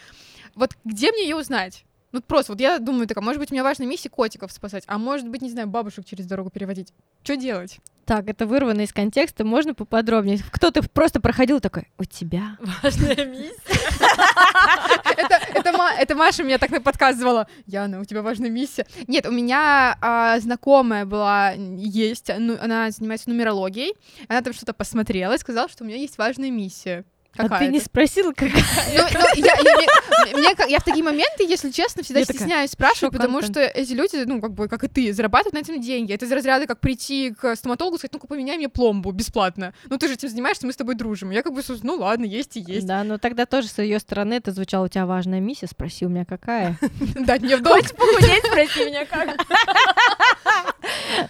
[0.55, 1.85] Вот где мне ее узнать?
[2.11, 4.97] Ну просто вот я думаю, такая, может быть, у меня важная миссия котиков спасать, а
[4.97, 6.93] может быть, не знаю, бабушек через дорогу переводить.
[7.23, 7.77] Что делать?
[8.05, 10.39] Так, это вырвано из контекста, можно поподробнее?
[10.51, 12.57] Кто-то просто проходил такой, у тебя?
[12.83, 13.53] Важная миссия.
[15.19, 17.47] Это, это, Ма- это Маша меня так на подсказывала.
[17.65, 18.85] Яна, у тебя важная миссия.
[19.07, 23.95] Нет, у меня а, знакомая была, есть, ну, она занимается нумерологией.
[24.29, 27.03] Она там что-то посмотрела и сказала, что у меня есть важная миссия.
[27.37, 28.49] А ты не спросила, как?
[28.49, 32.25] Ну, ну, я, я- мне- мне как- я в такие моменты, если честно, всегда Я
[32.25, 35.59] такая, стесняюсь спрашивать, потому что эти люди, ну, как бы, как и ты, зарабатывают на
[35.59, 36.11] этом деньги.
[36.11, 39.73] Это из разряда, как прийти к стоматологу и сказать, ну-ка, поменяй мне пломбу бесплатно.
[39.87, 41.29] Ну, ты же этим занимаешься, мы с тобой дружим.
[41.31, 42.85] Я как бы, ну, ладно, есть и есть.
[42.87, 46.09] Да, но тогда тоже с ее стороны это звучало, у тебя важная миссия, спроси у
[46.09, 46.77] меня какая.
[47.15, 47.77] Дать мне в долг.
[47.77, 49.29] Хочешь похудеть, спроси меня как.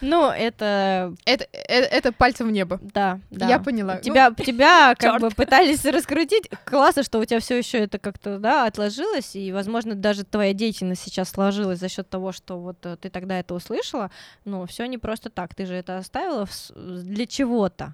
[0.01, 2.79] Ну, это, Это, э- это пальцем в небо.
[2.93, 3.47] да, да.
[3.47, 3.95] Я поняла.
[3.95, 6.49] Ну, Тебя, тебя как бы пытались раскрутить.
[6.65, 11.01] Классно, что у тебя все еще это как-то, да, отложилось, и, возможно, даже твоя деятельность
[11.03, 14.11] сейчас сложилась за счет того, что вот э, ты тогда это услышала.
[14.45, 15.55] Но все не просто так.
[15.55, 17.93] Ты же это оставила для чего-то.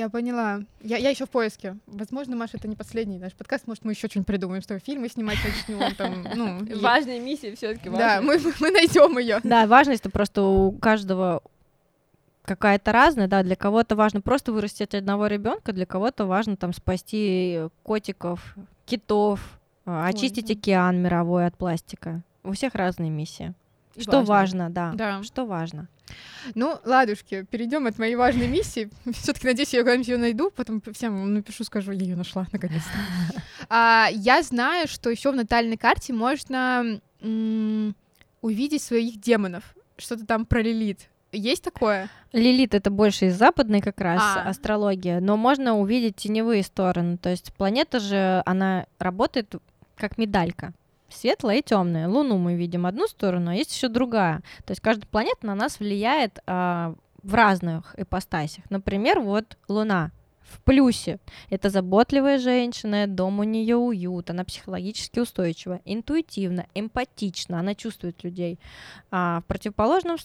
[0.00, 0.60] Я поняла.
[0.80, 1.76] Я, я еще в поиске.
[1.86, 3.66] Возможно, Маша, это не последний наш подкаст.
[3.66, 5.94] Может, мы еще что-нибудь придумаем, что фильмы снимать начнем.
[5.94, 9.40] Там, ну, и- Важная миссия все-таки Да, мы, мы найдем ее.
[9.44, 11.42] Да, важность это просто у каждого
[12.44, 17.60] какая-то разная, да, для кого-то важно просто вырастить одного ребенка, для кого-то важно там спасти
[17.82, 20.54] котиков, китов, а, очистить да.
[20.54, 22.22] океан мировой от пластика.
[22.42, 23.52] У всех разные миссии.
[23.98, 24.92] Что важно, да.
[24.94, 25.22] Да.
[25.22, 25.88] Что важно.
[26.54, 28.90] Ну, ладушки, перейдем от моей важной миссии.
[29.12, 32.90] Все-таки надеюсь, я когда-нибудь ее найду, потом всем напишу, скажу, я ее нашла наконец-то.
[33.68, 37.94] А, я знаю, что еще в натальной карте можно м,
[38.40, 39.62] увидеть своих демонов.
[39.96, 41.08] Что-то там про Лилит.
[41.30, 42.08] Есть такое?
[42.32, 44.48] Лилит это больше из западной как раз А.
[44.48, 47.16] астрология, но можно увидеть теневые стороны.
[47.18, 49.54] То есть планета же, она работает
[49.96, 50.72] как медалька.
[51.10, 52.08] Светлая и темная.
[52.08, 54.42] Луну мы видим одну сторону, а есть еще другая.
[54.64, 58.64] То есть каждая планета на нас влияет а, в разных ипостасях.
[58.70, 60.12] Например, вот Луна
[60.50, 61.18] в плюсе.
[61.48, 68.58] Это заботливая женщина, дом у нее уют, она психологически устойчива, интуитивна, эмпатична, она чувствует людей.
[69.10, 70.16] А в противоположном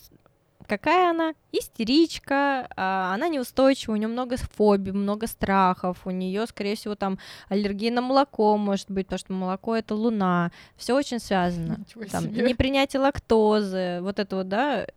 [0.67, 1.33] какая она?
[1.51, 7.17] Истеричка, а, она неустойчива, у нее много фобий, много страхов, у нее, скорее всего, там
[7.49, 11.79] аллергия на молоко, может быть, потому что молоко это луна, все очень связано.
[12.11, 14.87] Там, непринятие лактозы, вот это вот, да.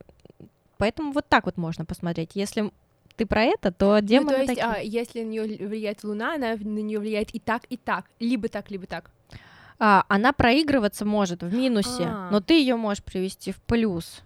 [0.79, 2.31] Поэтому вот так вот можно посмотреть.
[2.35, 2.71] Если
[3.17, 4.65] ты про это, то Ну, демоны то есть, такие.
[4.65, 8.05] а, если на нее влияет Луна, она на нее влияет и так, и так.
[8.21, 9.11] Либо так, либо так.
[9.81, 12.29] А, она проигрываться может в минусе, А.
[12.31, 14.23] но ты ее можешь привести в плюс.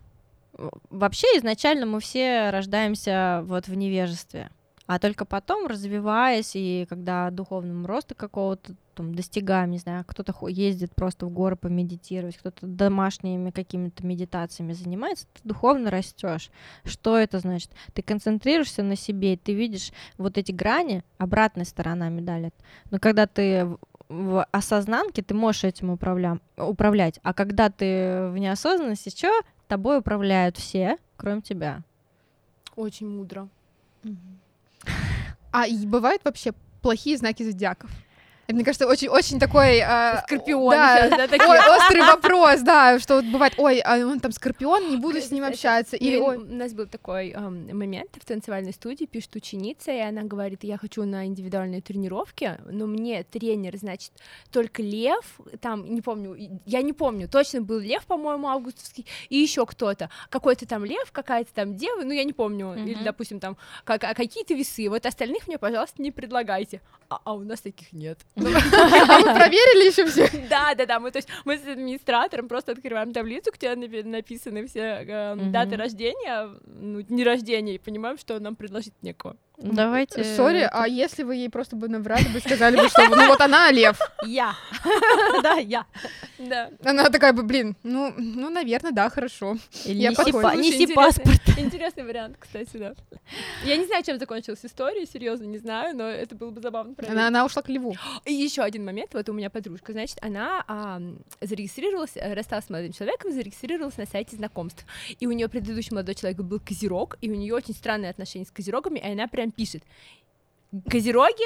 [0.90, 4.50] Вообще изначально мы все рождаемся вот в невежестве,
[4.86, 10.94] а только потом, развиваясь и когда духовным роста какого-то там достигаем, не знаю, кто-то ездит
[10.94, 16.50] просто в горы помедитировать, кто-то домашними какими-то медитациями занимается, ты духовно растешь.
[16.84, 17.70] Что это значит?
[17.94, 22.52] Ты концентрируешься на себе, и ты видишь вот эти грани, обратная сторона медали.
[22.90, 23.66] Но когда ты
[24.08, 29.30] в осознанке, ты можешь этим управля- управлять, а когда ты в неосознанности, что?
[29.68, 31.82] Тобой управляют все, кроме тебя.
[32.76, 33.48] Очень мудро.
[35.52, 37.90] А бывают вообще плохие знаки зодиаков?
[38.46, 39.80] Это, мне кажется, очень-очень такой...
[39.80, 41.48] а, Скорпионы да, щас, да, такие.
[41.48, 45.30] ой, острый вопрос, да, что вот бывает, ой, а он там скорпион, не буду с
[45.30, 45.96] ним общаться.
[45.96, 50.22] Или, ой, У нас был такой эм, момент в танцевальной студии, пишет ученица, и она
[50.22, 54.10] говорит, я хочу на индивидуальные тренировки, но мне тренер, значит,
[54.50, 56.36] только Лев, там, не помню,
[56.66, 61.54] я не помню, точно был Лев, по-моему, августовский, и еще кто-то, какой-то там Лев, какая-то
[61.54, 63.04] там дева, ну, я не помню, или, Мгм.
[63.04, 67.40] допустим, там, как, а какие-то весы, вот остальных мне, пожалуйста, не предлагайте, а, а у
[67.44, 68.18] нас таких нет.
[68.48, 70.28] А вы проверили еще все?
[70.48, 71.00] Да, да, да.
[71.00, 75.52] Мы, то есть, мы с администратором просто открываем таблицу, где напи- написаны все э, Мгм.
[75.52, 79.36] даты рождения, ну, дни рождения, и понимаем, что нам предложить некого.
[79.62, 80.24] Давайте...
[80.24, 83.70] Сори, а если вы ей просто бы наврали бы, сказали бы, что ну вот она
[83.70, 83.98] лев.
[84.26, 84.54] Я.
[85.42, 85.86] Да, я.
[86.38, 86.70] Да.
[86.84, 89.56] Она такая бы, блин, ну, ну, наверное, да, хорошо.
[89.84, 91.40] Или Я неси, паспорт.
[91.58, 92.94] Интересный вариант, кстати, да.
[93.64, 96.94] Я не знаю, чем закончилась история, серьезно, не знаю, но это было бы забавно.
[97.08, 97.94] Она, она ушла к льву.
[98.24, 101.00] И еще один момент, вот у меня подружка, значит, она а,
[101.40, 104.84] зарегистрировалась, э, рассталась с молодым человеком, зарегистрировалась на сайте знакомств.
[105.18, 108.50] И у нее предыдущий молодой человек был козерог, и у нее очень странные отношения с
[108.50, 109.82] козерогами, и она прям пишет,
[110.90, 111.44] козероги,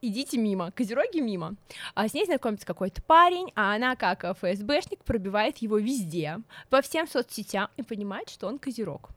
[0.00, 1.54] идите мимо, козероги мимо.
[1.94, 6.38] А с ней знакомится какой-то парень, а она, как ФСБшник, пробивает его везде,
[6.70, 9.10] по всем соцсетям, и понимает, что он козерог.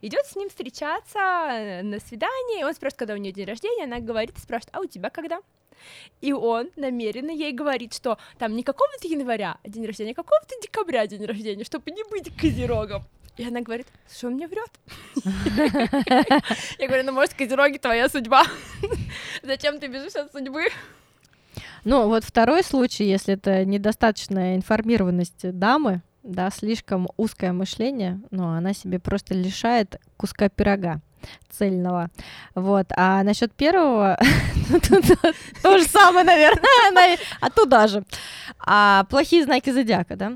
[0.00, 3.84] Идет с ним встречаться э, на свидание, и он спрашивает, когда у нее день рождения,
[3.84, 5.40] она говорит, спрашивает, а у тебя когда?
[6.20, 11.06] И он намеренно ей говорит, что там не какого-то января день рождения, а какого-то декабря
[11.06, 13.02] день рождения, чтобы не быть козерогом.
[13.36, 14.70] И она говорит, что он мне врет?
[16.78, 18.44] Я говорю, ну может, козероги твоя судьба?
[19.42, 20.66] Зачем ты бежишь от судьбы?
[21.84, 28.72] Ну, вот второй случай, если это недостаточная информированность дамы, да, слишком узкое мышление, но она
[28.72, 31.00] себе просто лишает куска пирога
[31.50, 32.10] цельного.
[32.54, 32.86] Вот.
[32.96, 34.18] А насчет первого,
[34.70, 34.80] ну,
[35.62, 38.04] то же самое, наверное, а туда же.
[39.10, 40.32] Плохие знаки зодиака, да?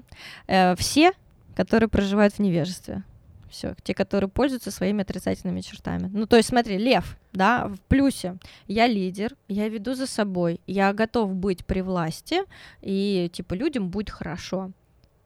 [0.47, 1.13] Э, Все,
[1.59, 3.03] которые проживают в невежестве.
[3.51, 6.09] Все, те, которые пользуются своими отрицательными чертами.
[6.13, 8.37] Ну, то есть, смотри, лев, да, в плюсе.
[8.69, 12.43] Я лидер, я веду за собой, я готов быть при власти,
[12.81, 14.71] и, типа, людям будет хорошо.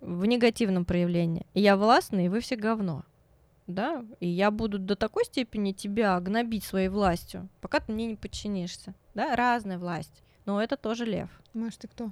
[0.00, 1.44] В негативном проявлении.
[1.52, 3.04] Я властный, и вы все говно.
[3.66, 8.16] Да, и я буду до такой степени тебя гнобить своей властью, пока ты мне не
[8.16, 8.94] подчинишься.
[9.14, 10.22] Да, разная власть.
[10.46, 11.28] Но это тоже лев.
[11.52, 12.10] Маш, ты кто?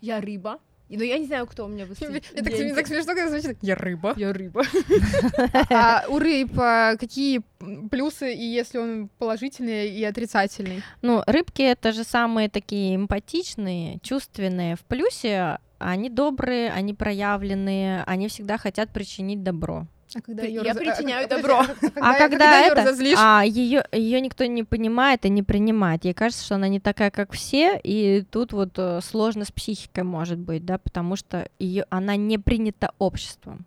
[0.00, 0.58] Я рыба.
[0.88, 3.58] Но я не знаю, кто у меня в Мне так, мне так смешно, когда звучит.
[3.62, 4.14] Я рыба.
[4.16, 4.64] Я рыба.
[5.70, 7.42] А у рыб а, какие
[7.90, 10.82] плюсы, и если он положительный и отрицательный?
[11.02, 14.76] Ну, рыбки это же самые такие эмпатичные, чувственные.
[14.76, 19.86] В плюсе они добрые, они проявленные, они всегда хотят причинить добро.
[20.14, 21.90] А когда Ты- её я раз- причиняю подожди, добро.
[22.00, 23.18] а А когда, её это, разозлишь?
[23.20, 26.04] а ее ее никто не понимает и не принимает.
[26.04, 30.04] Ей кажется, что она не такая, как все, и тут вот э, сложно с психикой
[30.04, 33.66] может быть, да, потому что ее она не принята обществом.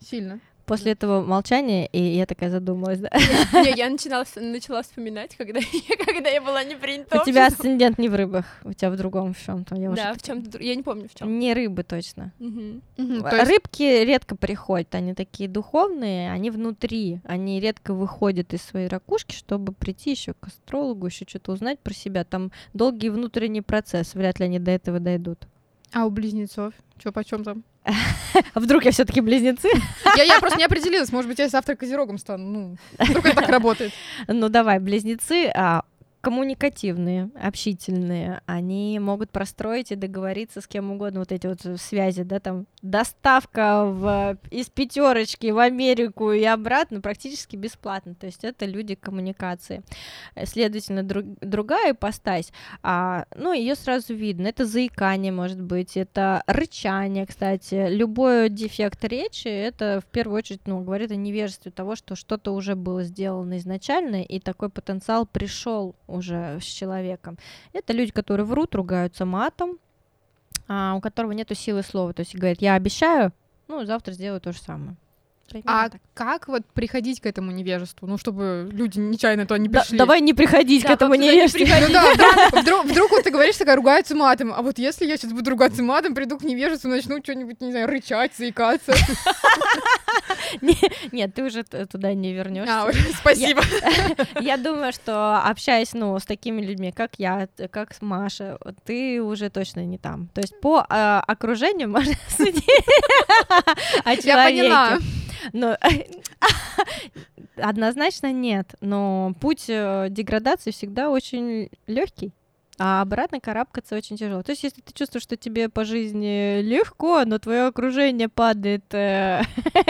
[0.00, 0.40] Сильно.
[0.68, 3.08] После этого молчания, и я такая задумалась, да.
[3.54, 5.58] Не, я начинала, начала вспоминать, когда
[5.88, 8.96] я, когда я была не принята У тебя асцендент не в рыбах, у тебя в
[8.96, 9.74] другом в чем-то.
[9.74, 11.38] Да, в чем то я не помню в чем.
[11.38, 12.32] Не рыбы точно.
[12.38, 18.62] Мгм, то есть- Рыбки редко приходят, они такие духовные, они внутри, они редко выходят из
[18.62, 22.24] своей ракушки, чтобы прийти еще к астрологу, еще что-то узнать про себя.
[22.24, 25.46] Там долгий внутренний процесс, вряд ли они до этого дойдут.
[25.92, 26.74] А у близнецов?
[26.98, 27.64] Чё, почем там?
[28.54, 29.68] А вдруг я все-таки близнецы?
[30.16, 31.12] Я, я просто не определилась.
[31.12, 32.44] Может быть, я завтра козерогом стану.
[32.44, 33.92] Ну, вдруг это так работает.
[34.26, 35.82] Ну давай, близнецы, а,
[36.20, 42.40] коммуникативные, общительные, они могут простроить и договориться с кем угодно, вот эти вот связи, да,
[42.40, 48.94] там доставка в, из пятерочки в Америку и обратно практически бесплатно, то есть это люди
[48.94, 49.82] коммуникации.
[50.44, 52.52] Следовательно, друг, другая ипостась,
[52.82, 59.48] а, ну, ее сразу видно, это заикание, может быть, это рычание, кстати, любой дефект речи,
[59.48, 64.22] это в первую очередь, ну, говорит о невежестве того, что что-то уже было сделано изначально,
[64.22, 67.38] и такой потенциал пришел уже с человеком.
[67.72, 69.78] Это люди, которые врут, ругаются матом,
[70.66, 72.12] а, у которого нету силы слова.
[72.12, 73.32] То есть говорит, я обещаю,
[73.68, 74.96] ну, завтра сделаю то же самое.
[75.48, 76.00] Примерно а так.
[76.14, 78.06] как вот приходить к этому невежеству?
[78.06, 79.96] Ну, чтобы люди нечаянно то не пришли.
[79.96, 81.60] Да, давай не приходить да, к этому невежеству.
[81.60, 82.12] Не ну, да,
[82.52, 84.52] вдруг, вдруг, вдруг вот ты говоришь, такая, ругаются матом.
[84.52, 87.88] А вот если я сейчас буду ругаться матом, приду к невежеству, начну что-нибудь, не знаю,
[87.88, 88.94] рычать, заикаться.
[91.12, 92.82] Нет, ты уже туда не вернешься.
[92.82, 92.90] А,
[93.20, 93.62] спасибо.
[94.40, 99.84] Я думаю, что общаясь, ну, с такими людьми, как я, как Маша, ты уже точно
[99.84, 100.28] не там.
[100.34, 102.64] То есть по а, окружению можно судить
[104.04, 104.28] о человеке.
[104.28, 104.98] Я поняла.
[105.52, 105.76] Но
[107.56, 108.74] однозначно нет.
[108.80, 112.32] Но путь э, деградации всегда очень легкий.
[112.80, 114.42] А обратно карабкаться очень тяжело.
[114.44, 119.42] То есть, если ты чувствуешь, что тебе по жизни легко, но твое окружение падает э,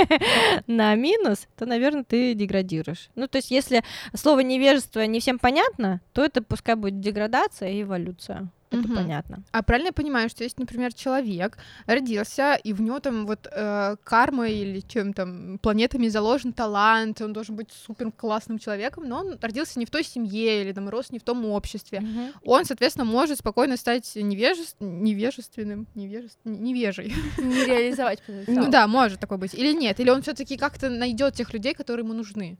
[0.66, 3.11] на минус, то, наверное, ты деградируешь.
[3.14, 3.84] Ну, то есть, если
[4.14, 8.49] слово невежество не всем понятно, то это пускай будет деградация и эволюция.
[8.71, 8.95] Это угу.
[8.95, 9.43] понятно.
[9.51, 11.57] А правильно я понимаю, что есть, например, человек
[11.87, 17.33] родился, и в него там вот э, карма или чем там планетами заложен талант, он
[17.33, 21.11] должен быть супер классным человеком, но он родился не в той семье или там рос
[21.11, 22.01] не в том обществе.
[22.01, 22.53] Угу.
[22.53, 24.77] Он, соответственно, может спокойно стать невежеств...
[24.81, 26.39] невежественным, невежеств...
[26.45, 27.14] невежей.
[27.39, 28.64] Не реализовать потенциал.
[28.64, 29.55] Ну да, может такое быть.
[29.55, 32.59] Или нет, или он все-таки как-то найдет тех людей, которые ему нужны.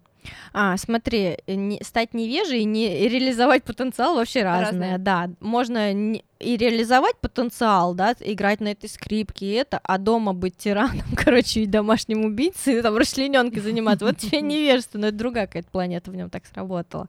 [0.53, 4.71] А, смотри, не, стать невежей и не реализовать потенциал вообще разное.
[4.71, 4.99] разное.
[4.99, 10.35] Да, можно не, и реализовать потенциал, да, играть на этой скрипке и это, а дома
[10.35, 14.05] быть тираном, короче, и домашним убийцей, и там расчлененкой заниматься.
[14.05, 17.09] Вот тебе невежество, но это другая какая-то планета в нем так сработала.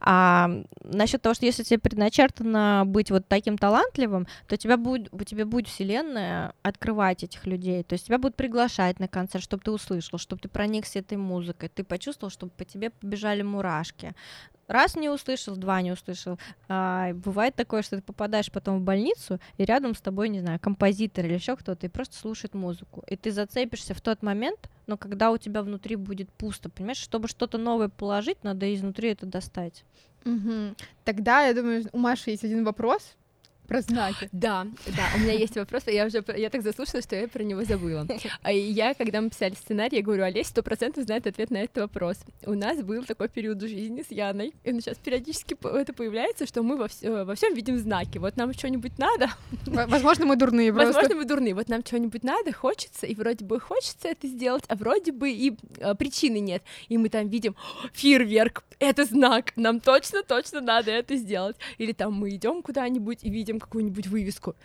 [0.00, 0.50] А
[0.84, 5.68] насчет того, что если тебе предначертано быть вот таким талантливым, то тебя будет, тебе будет
[5.68, 10.42] вселенная открывать этих людей, то есть тебя будут приглашать на концерт, чтобы ты услышал, чтобы
[10.42, 14.14] ты проникся этой музыкой, ты почувствовал, чтобы по тебе побежали мурашки
[14.70, 16.38] раз не услышал, два не услышал.
[16.68, 20.60] А, бывает такое, что ты попадаешь потом в больницу, и рядом с тобой, не знаю,
[20.60, 23.02] композитор или еще кто-то, и просто слушает музыку.
[23.08, 27.28] И ты зацепишься в тот момент, но когда у тебя внутри будет пусто, понимаешь, чтобы
[27.28, 29.84] что-то новое положить, надо изнутри это достать.
[30.24, 30.74] Угу.
[31.04, 33.16] Тогда, я думаю, у Маши есть один вопрос,
[33.70, 34.28] про знаки.
[34.32, 37.62] Да, да, у меня есть вопрос, я уже, я так заслушала, что я про него
[37.64, 38.04] забыла.
[38.42, 41.76] А я, когда мы писали сценарий, я говорю, Олесь сто процентов знает ответ на этот
[41.78, 42.16] вопрос.
[42.46, 46.64] У нас был такой период в жизни с Яной, и сейчас периодически это появляется, что
[46.64, 48.18] мы во, вс- во всем видим знаки.
[48.18, 49.30] Вот нам что-нибудь надо.
[49.66, 50.92] Возможно, мы дурные просто.
[50.92, 51.54] Возможно, мы дурные.
[51.54, 55.56] Вот нам что-нибудь надо, хочется, и вроде бы хочется это сделать, а вроде бы и
[55.80, 56.64] а, причины нет.
[56.88, 57.54] И мы там видим
[57.92, 61.56] фейерверк, это знак, нам точно-точно надо это сделать.
[61.78, 64.56] Или там мы идем куда-нибудь и видим какую-нибудь вывеску.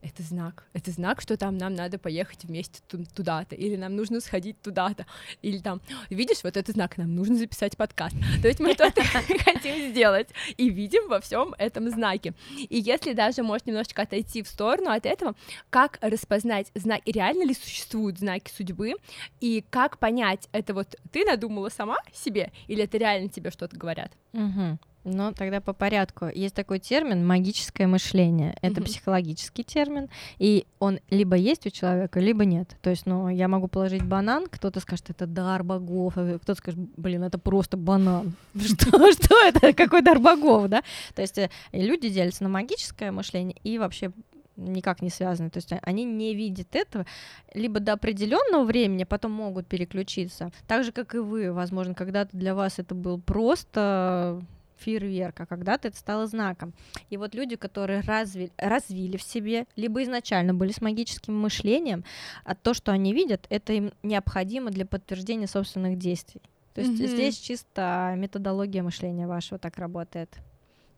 [0.00, 0.64] Это знак.
[0.74, 2.80] Это знак, что там нам надо поехать вместе
[3.14, 5.06] туда-то, или нам нужно сходить туда-то,
[5.42, 8.14] или там, видишь, вот этот знак, нам нужно записать подкаст.
[8.40, 9.02] То есть мы что-то
[9.44, 12.34] хотим сделать и видим во всем этом знаке.
[12.56, 15.34] И если даже, может, немножечко отойти в сторону от этого,
[15.68, 18.94] как распознать знаки, реально ли существуют знаки судьбы,
[19.40, 24.12] и как понять, это вот ты надумала сама себе, или это реально тебе что-то говорят?
[24.32, 24.78] Угу.
[25.10, 26.26] Ну, тогда по порядку.
[26.34, 28.56] Есть такой термин магическое мышление.
[28.62, 28.84] Это mm-hmm.
[28.84, 32.76] психологический термин, и он либо есть у человека, либо нет.
[32.82, 36.80] То есть, ну, я могу положить банан, кто-то скажет, это дар богов, а кто-то скажет,
[36.96, 38.34] блин, это просто банан.
[38.54, 39.72] Что, что это?
[39.72, 40.82] Какой дар богов, да?
[41.14, 44.12] То есть э, люди делятся на магическое мышление и вообще
[44.58, 45.50] никак не связаны.
[45.50, 47.06] То есть они не видят этого
[47.54, 50.50] либо до определенного времени, потом могут переключиться.
[50.66, 54.42] Так же, как и вы, возможно, когда-то для вас это был просто
[54.78, 56.72] фейерверк, а когда-то это стало знаком.
[57.10, 62.04] И вот люди, которые развили, развили в себе, либо изначально были с магическим мышлением,
[62.44, 66.42] а то, что они видят, это им необходимо для подтверждения собственных действий.
[66.74, 67.06] То есть mm-hmm.
[67.06, 70.38] здесь чисто методология мышления вашего так работает.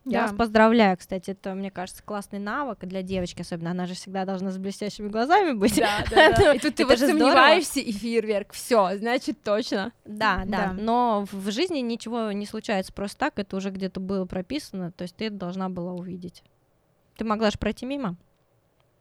[0.07, 0.27] Я да.
[0.27, 4.51] вас поздравляю, кстати, это, мне кажется, классный навык для девочки, особенно она же всегда должна
[4.51, 5.77] с блестящими глазами быть.
[5.77, 6.55] Да, да, да.
[6.55, 9.93] И тут ты вот сомневаешься, и фейерверк, все, значит, точно.
[10.07, 14.91] Да, да, но в жизни ничего не случается просто так, это уже где-то было прописано,
[14.91, 16.43] то есть ты это должна была увидеть.
[17.17, 18.17] Ты могла же пройти мимо.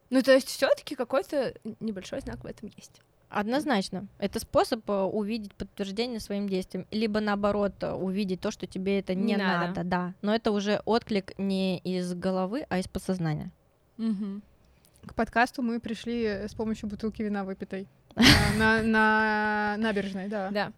[0.10, 3.02] Ну, то есть все таки какой-то небольшой знак в этом есть.
[3.30, 4.08] Однозначно.
[4.18, 9.14] Это способ э, увидеть подтверждение своим действиям, либо наоборот э, увидеть то, что тебе это
[9.14, 9.68] не, Не надо.
[9.68, 9.84] надо.
[9.84, 10.14] да.
[10.24, 13.52] Но это уже отклик не из головы, а из подсознания.
[13.98, 17.88] К подкасту мы пришли с помощью бутылки вина выпитой.
[18.16, 20.50] А, На, на набережной, да.
[20.50, 20.72] Да.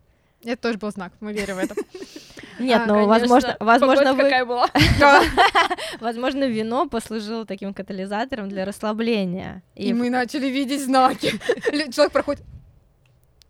[0.43, 1.75] Это тоже был знак, мы верим в это.
[2.61, 4.67] Нет, А, ну Конечно, возможно, возможно, вы, какая была.
[5.99, 9.63] возможно, вино послужило таким катализатором для расслабления.
[9.75, 11.31] И мы начали видеть знаки.
[11.91, 12.43] Человек проходит,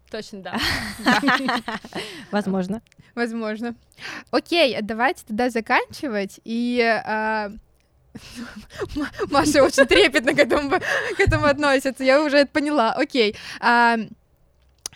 [0.09, 0.57] Точно, да.
[2.31, 2.81] возможно.
[3.15, 3.75] возможно.
[4.31, 6.41] Окей, давайте тогда заканчивать.
[6.43, 7.51] И а,
[9.29, 10.71] Маша очень трепетно к этому,
[11.15, 12.91] к этому относится, я уже это поняла.
[12.93, 13.35] Окей.
[13.59, 13.97] А,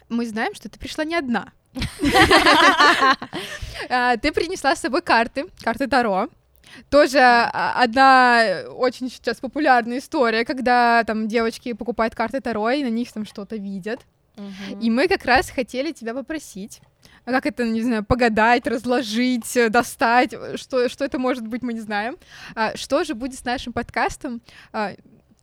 [0.10, 1.52] Мы знаем, что ты пришла не одна.
[3.90, 6.30] А, Ты принесла с собой карты, карты Таро.
[6.90, 12.90] Тоже а, одна очень сейчас популярная история, когда там девочки покупают карты Таро и на
[12.90, 14.02] них там что-то видят.
[14.82, 16.82] И мы как раз хотели тебя попросить,
[17.24, 21.74] а как это, не знаю, погадать, разложить, э, достать, что, что это может быть, мы
[21.74, 22.18] не знаем.
[22.54, 24.42] А, что же будет с нашим подкастом?
[24.74, 24.92] А,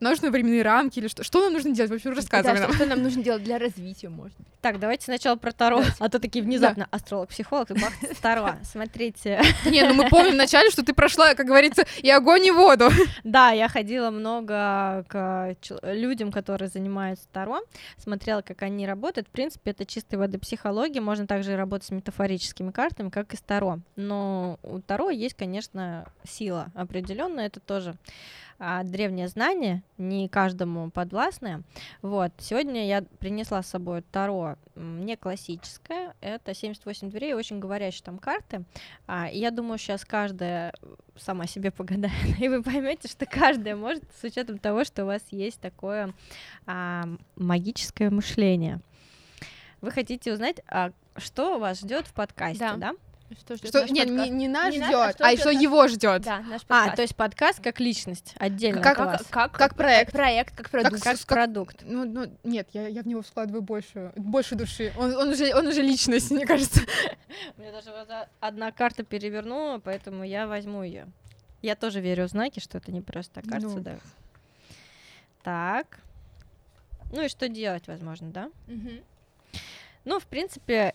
[0.03, 1.25] нужны временные рамки или что?
[1.25, 1.91] Что нам нужно делать?
[1.91, 2.69] Вообще рассказывай Да, нам.
[2.71, 4.47] что, что нам нужно делать для развития, может быть.
[4.61, 5.97] Так, давайте сначала про Таро, Давайте.
[5.99, 8.51] а то такие внезапно астролог, психолог, и бах, Таро.
[8.63, 12.89] Смотрите, Не, ну мы помним вначале, что ты прошла, как говорится, и огонь, и воду.
[13.25, 17.61] Да, я ходила много к людям, которые занимаются Таро,
[17.97, 19.29] смотрела, как они работают.
[19.29, 21.01] В принципе, это чистой воды психология.
[21.01, 23.79] Можно также работать с метафорическими картами, как и с Таро.
[23.97, 27.47] Но у Таро есть, конечно, сила определенная.
[27.47, 27.95] Это тоже
[28.65, 31.65] а, древнее знание, не каждому подвластное.
[32.01, 32.31] Вот.
[32.39, 36.15] Сегодня я принесла с собой Таро не классическое.
[36.21, 38.63] Это 78 дверей, очень говорящие там карты.
[39.09, 40.73] А, и я думаю, сейчас каждая
[41.17, 45.23] сама себе погадает, и вы поймете, что каждая может, с учетом того, что у вас
[45.33, 46.15] есть такое
[46.65, 48.79] а, магическое мышление.
[49.81, 52.77] Вы хотите узнать, а, что вас ждет в подкасте, Да.
[52.77, 52.93] да?
[53.39, 55.53] Что ждёт Что, наш нет, не, не нас Не нас, ждет, а что а что
[55.53, 55.63] нас?
[55.63, 56.23] его ждет.
[56.23, 56.97] Да, наш А, подкаст.
[56.97, 59.27] то есть подкаст как личность отдельно Как- как, вас.
[59.31, 60.13] как, Как проект.
[60.13, 61.03] проект, как продукт.
[61.03, 61.83] как с- продукт.
[61.85, 64.93] Ну, ну, нет, я, я в него вкладываю больше, больше души.
[64.99, 66.81] Он, он, уже, он уже личность, мне кажется.
[67.57, 71.07] У меня даже а- одна карта перевернула, поэтому я возьму ее.
[71.63, 73.79] Я тоже верю в знаки, что это не просто так карта Ну.
[73.81, 73.99] да.
[75.43, 75.99] Так.
[77.13, 78.51] Ну и что делать, возможно, да?
[78.67, 79.01] Мгм.
[80.05, 80.95] Ну, в принципе,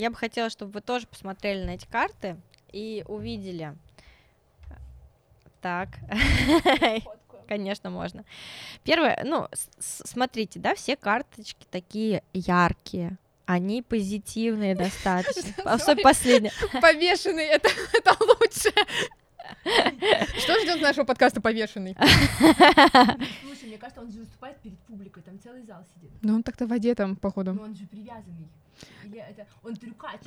[0.00, 2.36] я бы хотела, чтобы вы тоже посмотрели на эти карты
[2.72, 3.76] и увидели.
[5.60, 5.90] Так.
[7.48, 8.24] Конечно, можно.
[8.82, 9.48] Первое, ну,
[9.78, 15.52] смотрите, да, все карточки такие яркие, они позитивные достаточно.
[15.64, 16.52] Особенно последняя.
[16.80, 18.72] Повешенный, это, это лучше.
[20.38, 21.96] Что ждет нашего подкаста повешенный?
[23.42, 26.10] Слушай, мне кажется, он же выступает перед публикой, там целый зал сидит.
[26.22, 27.52] Ну, он так-то в воде там, походу.
[27.52, 28.48] Но он же привязанный.
[29.04, 30.20] Это он трюкач.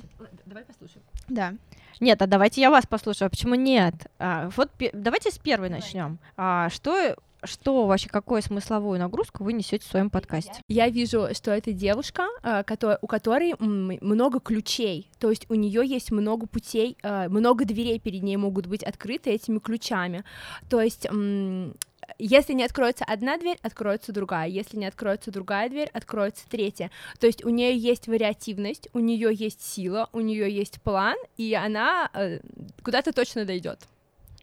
[0.45, 1.03] Давай послушаем.
[1.27, 1.55] Да.
[1.99, 3.27] Нет, а давайте я вас послушаю.
[3.27, 3.93] А почему нет?
[4.19, 6.19] А, вот давайте с первой начнем.
[6.37, 7.15] А, что,
[7.45, 10.61] что вообще, какую смысловую нагрузку вы несете в своем подкасте?
[10.67, 12.63] Я вижу, что это девушка, а,
[13.01, 18.23] у которой много ключей, то есть у нее есть много путей, а, много дверей перед
[18.23, 20.23] ней могут быть открыты этими ключами.
[20.69, 21.07] То есть
[22.19, 24.47] если не откроется одна дверь, откроется другая.
[24.47, 26.91] Если не откроется другая дверь, откроется третья.
[27.19, 31.53] То есть у нее есть вариативность, у нее есть сила, у нее есть план, и
[31.53, 32.39] она э,
[32.83, 33.87] куда-то точно дойдет.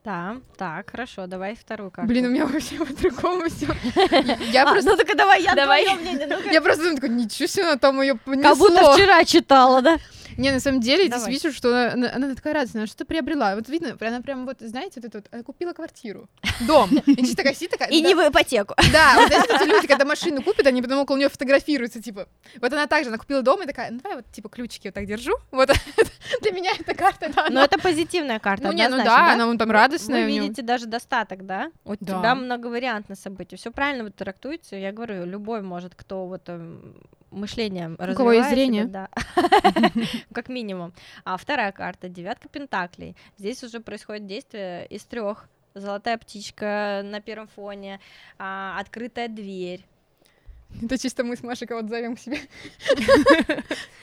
[0.02, 2.08] Да, так, хорошо, давай вторую карту.
[2.08, 3.66] Блин, у меня вообще по-другому все.
[4.52, 4.90] Я А, просто...
[4.90, 5.84] ну так давай я Давай.
[5.96, 6.50] мнение, ну-ка.
[6.50, 9.98] Я просто такой, ничего себе, там ее Как будто вчера читала, да?
[10.36, 11.24] Не, на самом деле, Давай.
[11.32, 13.54] здесь вижу, что она, она такая радостная, она что-то приобрела.
[13.56, 16.28] Вот видно, она прям вот, знаете, вот это вот, она купила квартиру,
[16.66, 16.90] дом.
[17.06, 17.88] И чисто такая сидит такая...
[17.88, 18.74] И да, не в ипотеку.
[18.92, 22.28] Да, вот знаете, эти люди, когда машину купят, они потом около нее фотографируются, типа.
[22.60, 25.06] Вот она также, она купила дом и такая, ну давай вот, типа, ключики вот так
[25.06, 25.32] держу.
[25.50, 25.70] Вот
[26.42, 29.46] для меня эта карта, да, Но она- это позитивная карта, Ну не, ну да, она
[29.46, 30.24] вон там радостная.
[30.26, 31.70] Вы у видите даже достаток, да?
[31.84, 32.18] У Да.
[32.18, 33.58] тебя многовариантное событие.
[33.58, 34.80] Все правильно вы трактуете.
[34.80, 36.96] Я говорю, любой может, кто вот эм,
[37.30, 38.84] мышлением У кого есть развивает зрение.
[38.86, 39.08] да.
[40.32, 40.92] как минимум.
[41.24, 43.16] А вторая карта девятка пентаклей.
[43.38, 45.48] Здесь уже происходит действие из трех.
[45.74, 48.00] Золотая птичка на первом фоне,
[48.38, 49.84] а, открытая дверь.
[50.82, 52.38] Это чисто мы с Машей кого-то зовем к себе.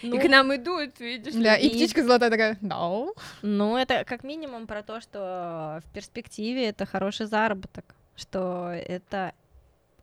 [0.03, 1.33] Ну, И к нам идут, видишь.
[1.33, 3.05] Да, и и- птичка золотая такая, да.
[3.41, 9.33] Ну, это как минимум про то, что в перспективе это хороший заработок, что это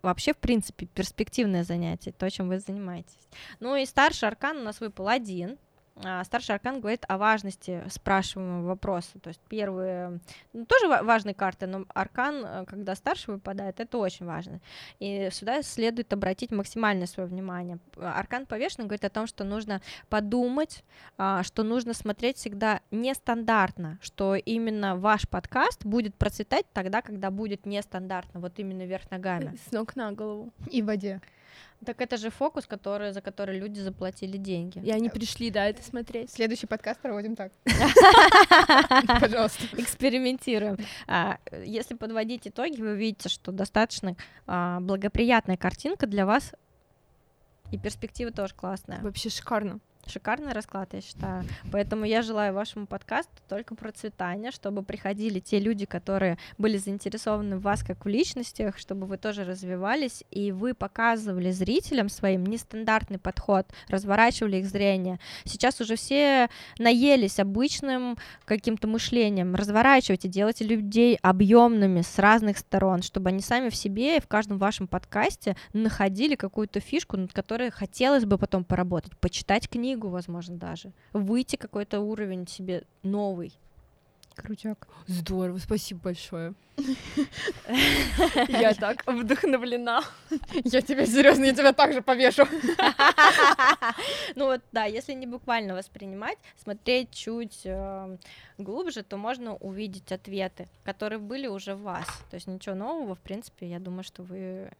[0.02, 3.28] вообще, в принципе, перспективное занятие, то, чем вы занимаетесь.
[3.60, 5.58] Ну и старший аркан у нас выпал один.
[6.02, 9.18] А, старший аркан говорит о важности спрашиваемого вопроса.
[9.20, 10.18] То есть первые,
[10.52, 14.60] ну, тоже важные карты, но аркан, э, когда старший выпадает, это очень важно.
[14.98, 17.78] И сюда следует обратить максимальное свое внимание.
[17.96, 20.82] Аркан повешенный говорит о том, что нужно подумать,
[21.16, 27.66] а, что нужно смотреть всегда нестандартно, что именно ваш подкаст будет процветать тогда, когда будет
[27.66, 29.56] нестандартно, вот именно вверх ногами.
[29.68, 30.52] С ног на голову.
[30.70, 31.20] И в воде.
[31.84, 34.78] Так это же фокус, который, за который люди заплатили деньги.
[34.78, 36.30] И они пришли, да, это смотреть.
[36.30, 37.52] Следующий подкаст проводим так.
[39.20, 39.64] Пожалуйста.
[39.76, 40.78] Экспериментируем.
[41.06, 44.16] А, если подводить итоги, вы видите, что достаточно
[44.46, 46.52] а, благоприятная картинка для вас,
[47.70, 49.00] и перспектива тоже классная.
[49.00, 49.80] Вообще шикарно.
[50.06, 51.44] Шикарный расклад, я считаю.
[51.72, 57.62] Поэтому я желаю вашему подкасту только процветания, чтобы приходили те люди, которые были заинтересованы в
[57.62, 63.66] вас как в личностях, чтобы вы тоже развивались, и вы показывали зрителям своим нестандартный подход,
[63.88, 65.18] разворачивали их зрение.
[65.44, 66.48] Сейчас уже все
[66.78, 69.54] наелись обычным каким-то мышлением.
[69.54, 74.58] Разворачивайте, делайте людей объемными с разных сторон, чтобы они сами в себе и в каждом
[74.58, 80.56] вашем подкасте находили какую-то фишку, над которой хотелось бы потом поработать, почитать книги, книгу, возможно,
[80.56, 80.92] даже.
[81.12, 83.52] Выйти какой-то уровень себе новый.
[84.34, 84.88] Крутяк.
[85.06, 86.54] Здорово, спасибо большое.
[88.48, 90.02] Я так вдохновлена.
[90.64, 92.44] Я тебя серьезно, я тебя также повешу.
[94.34, 98.18] Ну вот, да, если не буквально воспринимать, смотреть чуть э,
[98.58, 102.06] глубже, то можно увидеть ответы, которые были уже в вас.
[102.30, 104.72] То есть ничего нового, в принципе, я думаю, что вы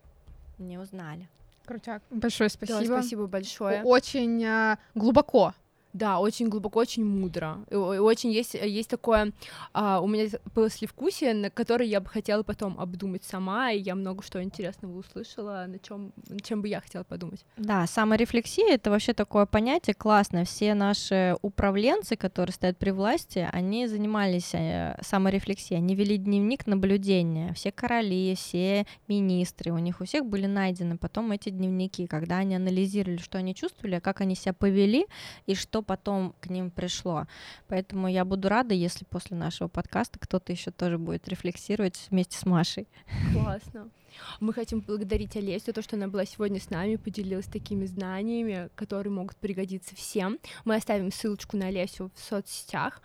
[0.58, 1.28] не узнали.
[1.64, 2.02] Крутяк.
[2.10, 2.80] Большое спасибо.
[2.80, 3.82] Да, спасибо большое.
[3.82, 5.54] Очень э, глубоко
[5.94, 7.60] да, очень глубоко, очень мудро.
[7.70, 9.32] Очень есть, есть такое...
[9.72, 14.24] А, у меня послевкусие, на которое я бы хотела потом обдумать сама, и я много
[14.24, 17.44] что интересного услышала, на чем, на чем бы я хотела подумать.
[17.56, 20.44] Да, саморефлексия— это вообще такое понятие классное.
[20.44, 27.52] Все наши управленцы, которые стоят при власти, они занимались э, саморефлексией, они вели дневник наблюдения.
[27.54, 32.56] Все короли, все министры, у них у всех были найдены потом эти дневники, когда они
[32.56, 35.06] анализировали, что они чувствовали, как они себя повели,
[35.46, 37.26] и что потом к ним пришло.
[37.68, 42.46] Поэтому я буду рада, если после нашего подкаста кто-то еще тоже будет рефлексировать вместе с
[42.46, 42.88] Машей.
[43.32, 43.90] Классно.
[44.40, 48.68] Мы хотим благодарить Олесю за то, что она была сегодня с нами, поделилась такими знаниями,
[48.74, 50.38] которые могут пригодиться всем.
[50.64, 53.00] Мы оставим ссылочку на Олесю в соцсетях.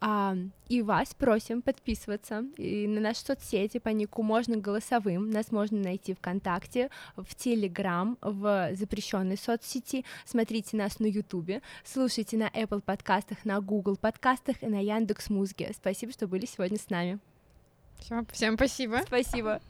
[0.00, 0.36] А,
[0.68, 5.30] и вас просим подписываться и на наши соцсети по нику можно голосовым.
[5.30, 10.04] Нас можно найти ВКонтакте, в Телеграм, в запрещенной соцсети.
[10.24, 15.72] Смотрите нас на Ютубе, слушайте на Apple подкастах, на Google подкастах и на Яндекс Музыке.
[15.76, 17.18] Спасибо, что были сегодня с нами.
[17.98, 19.02] Все, всем спасибо.
[19.06, 19.60] Спасибо.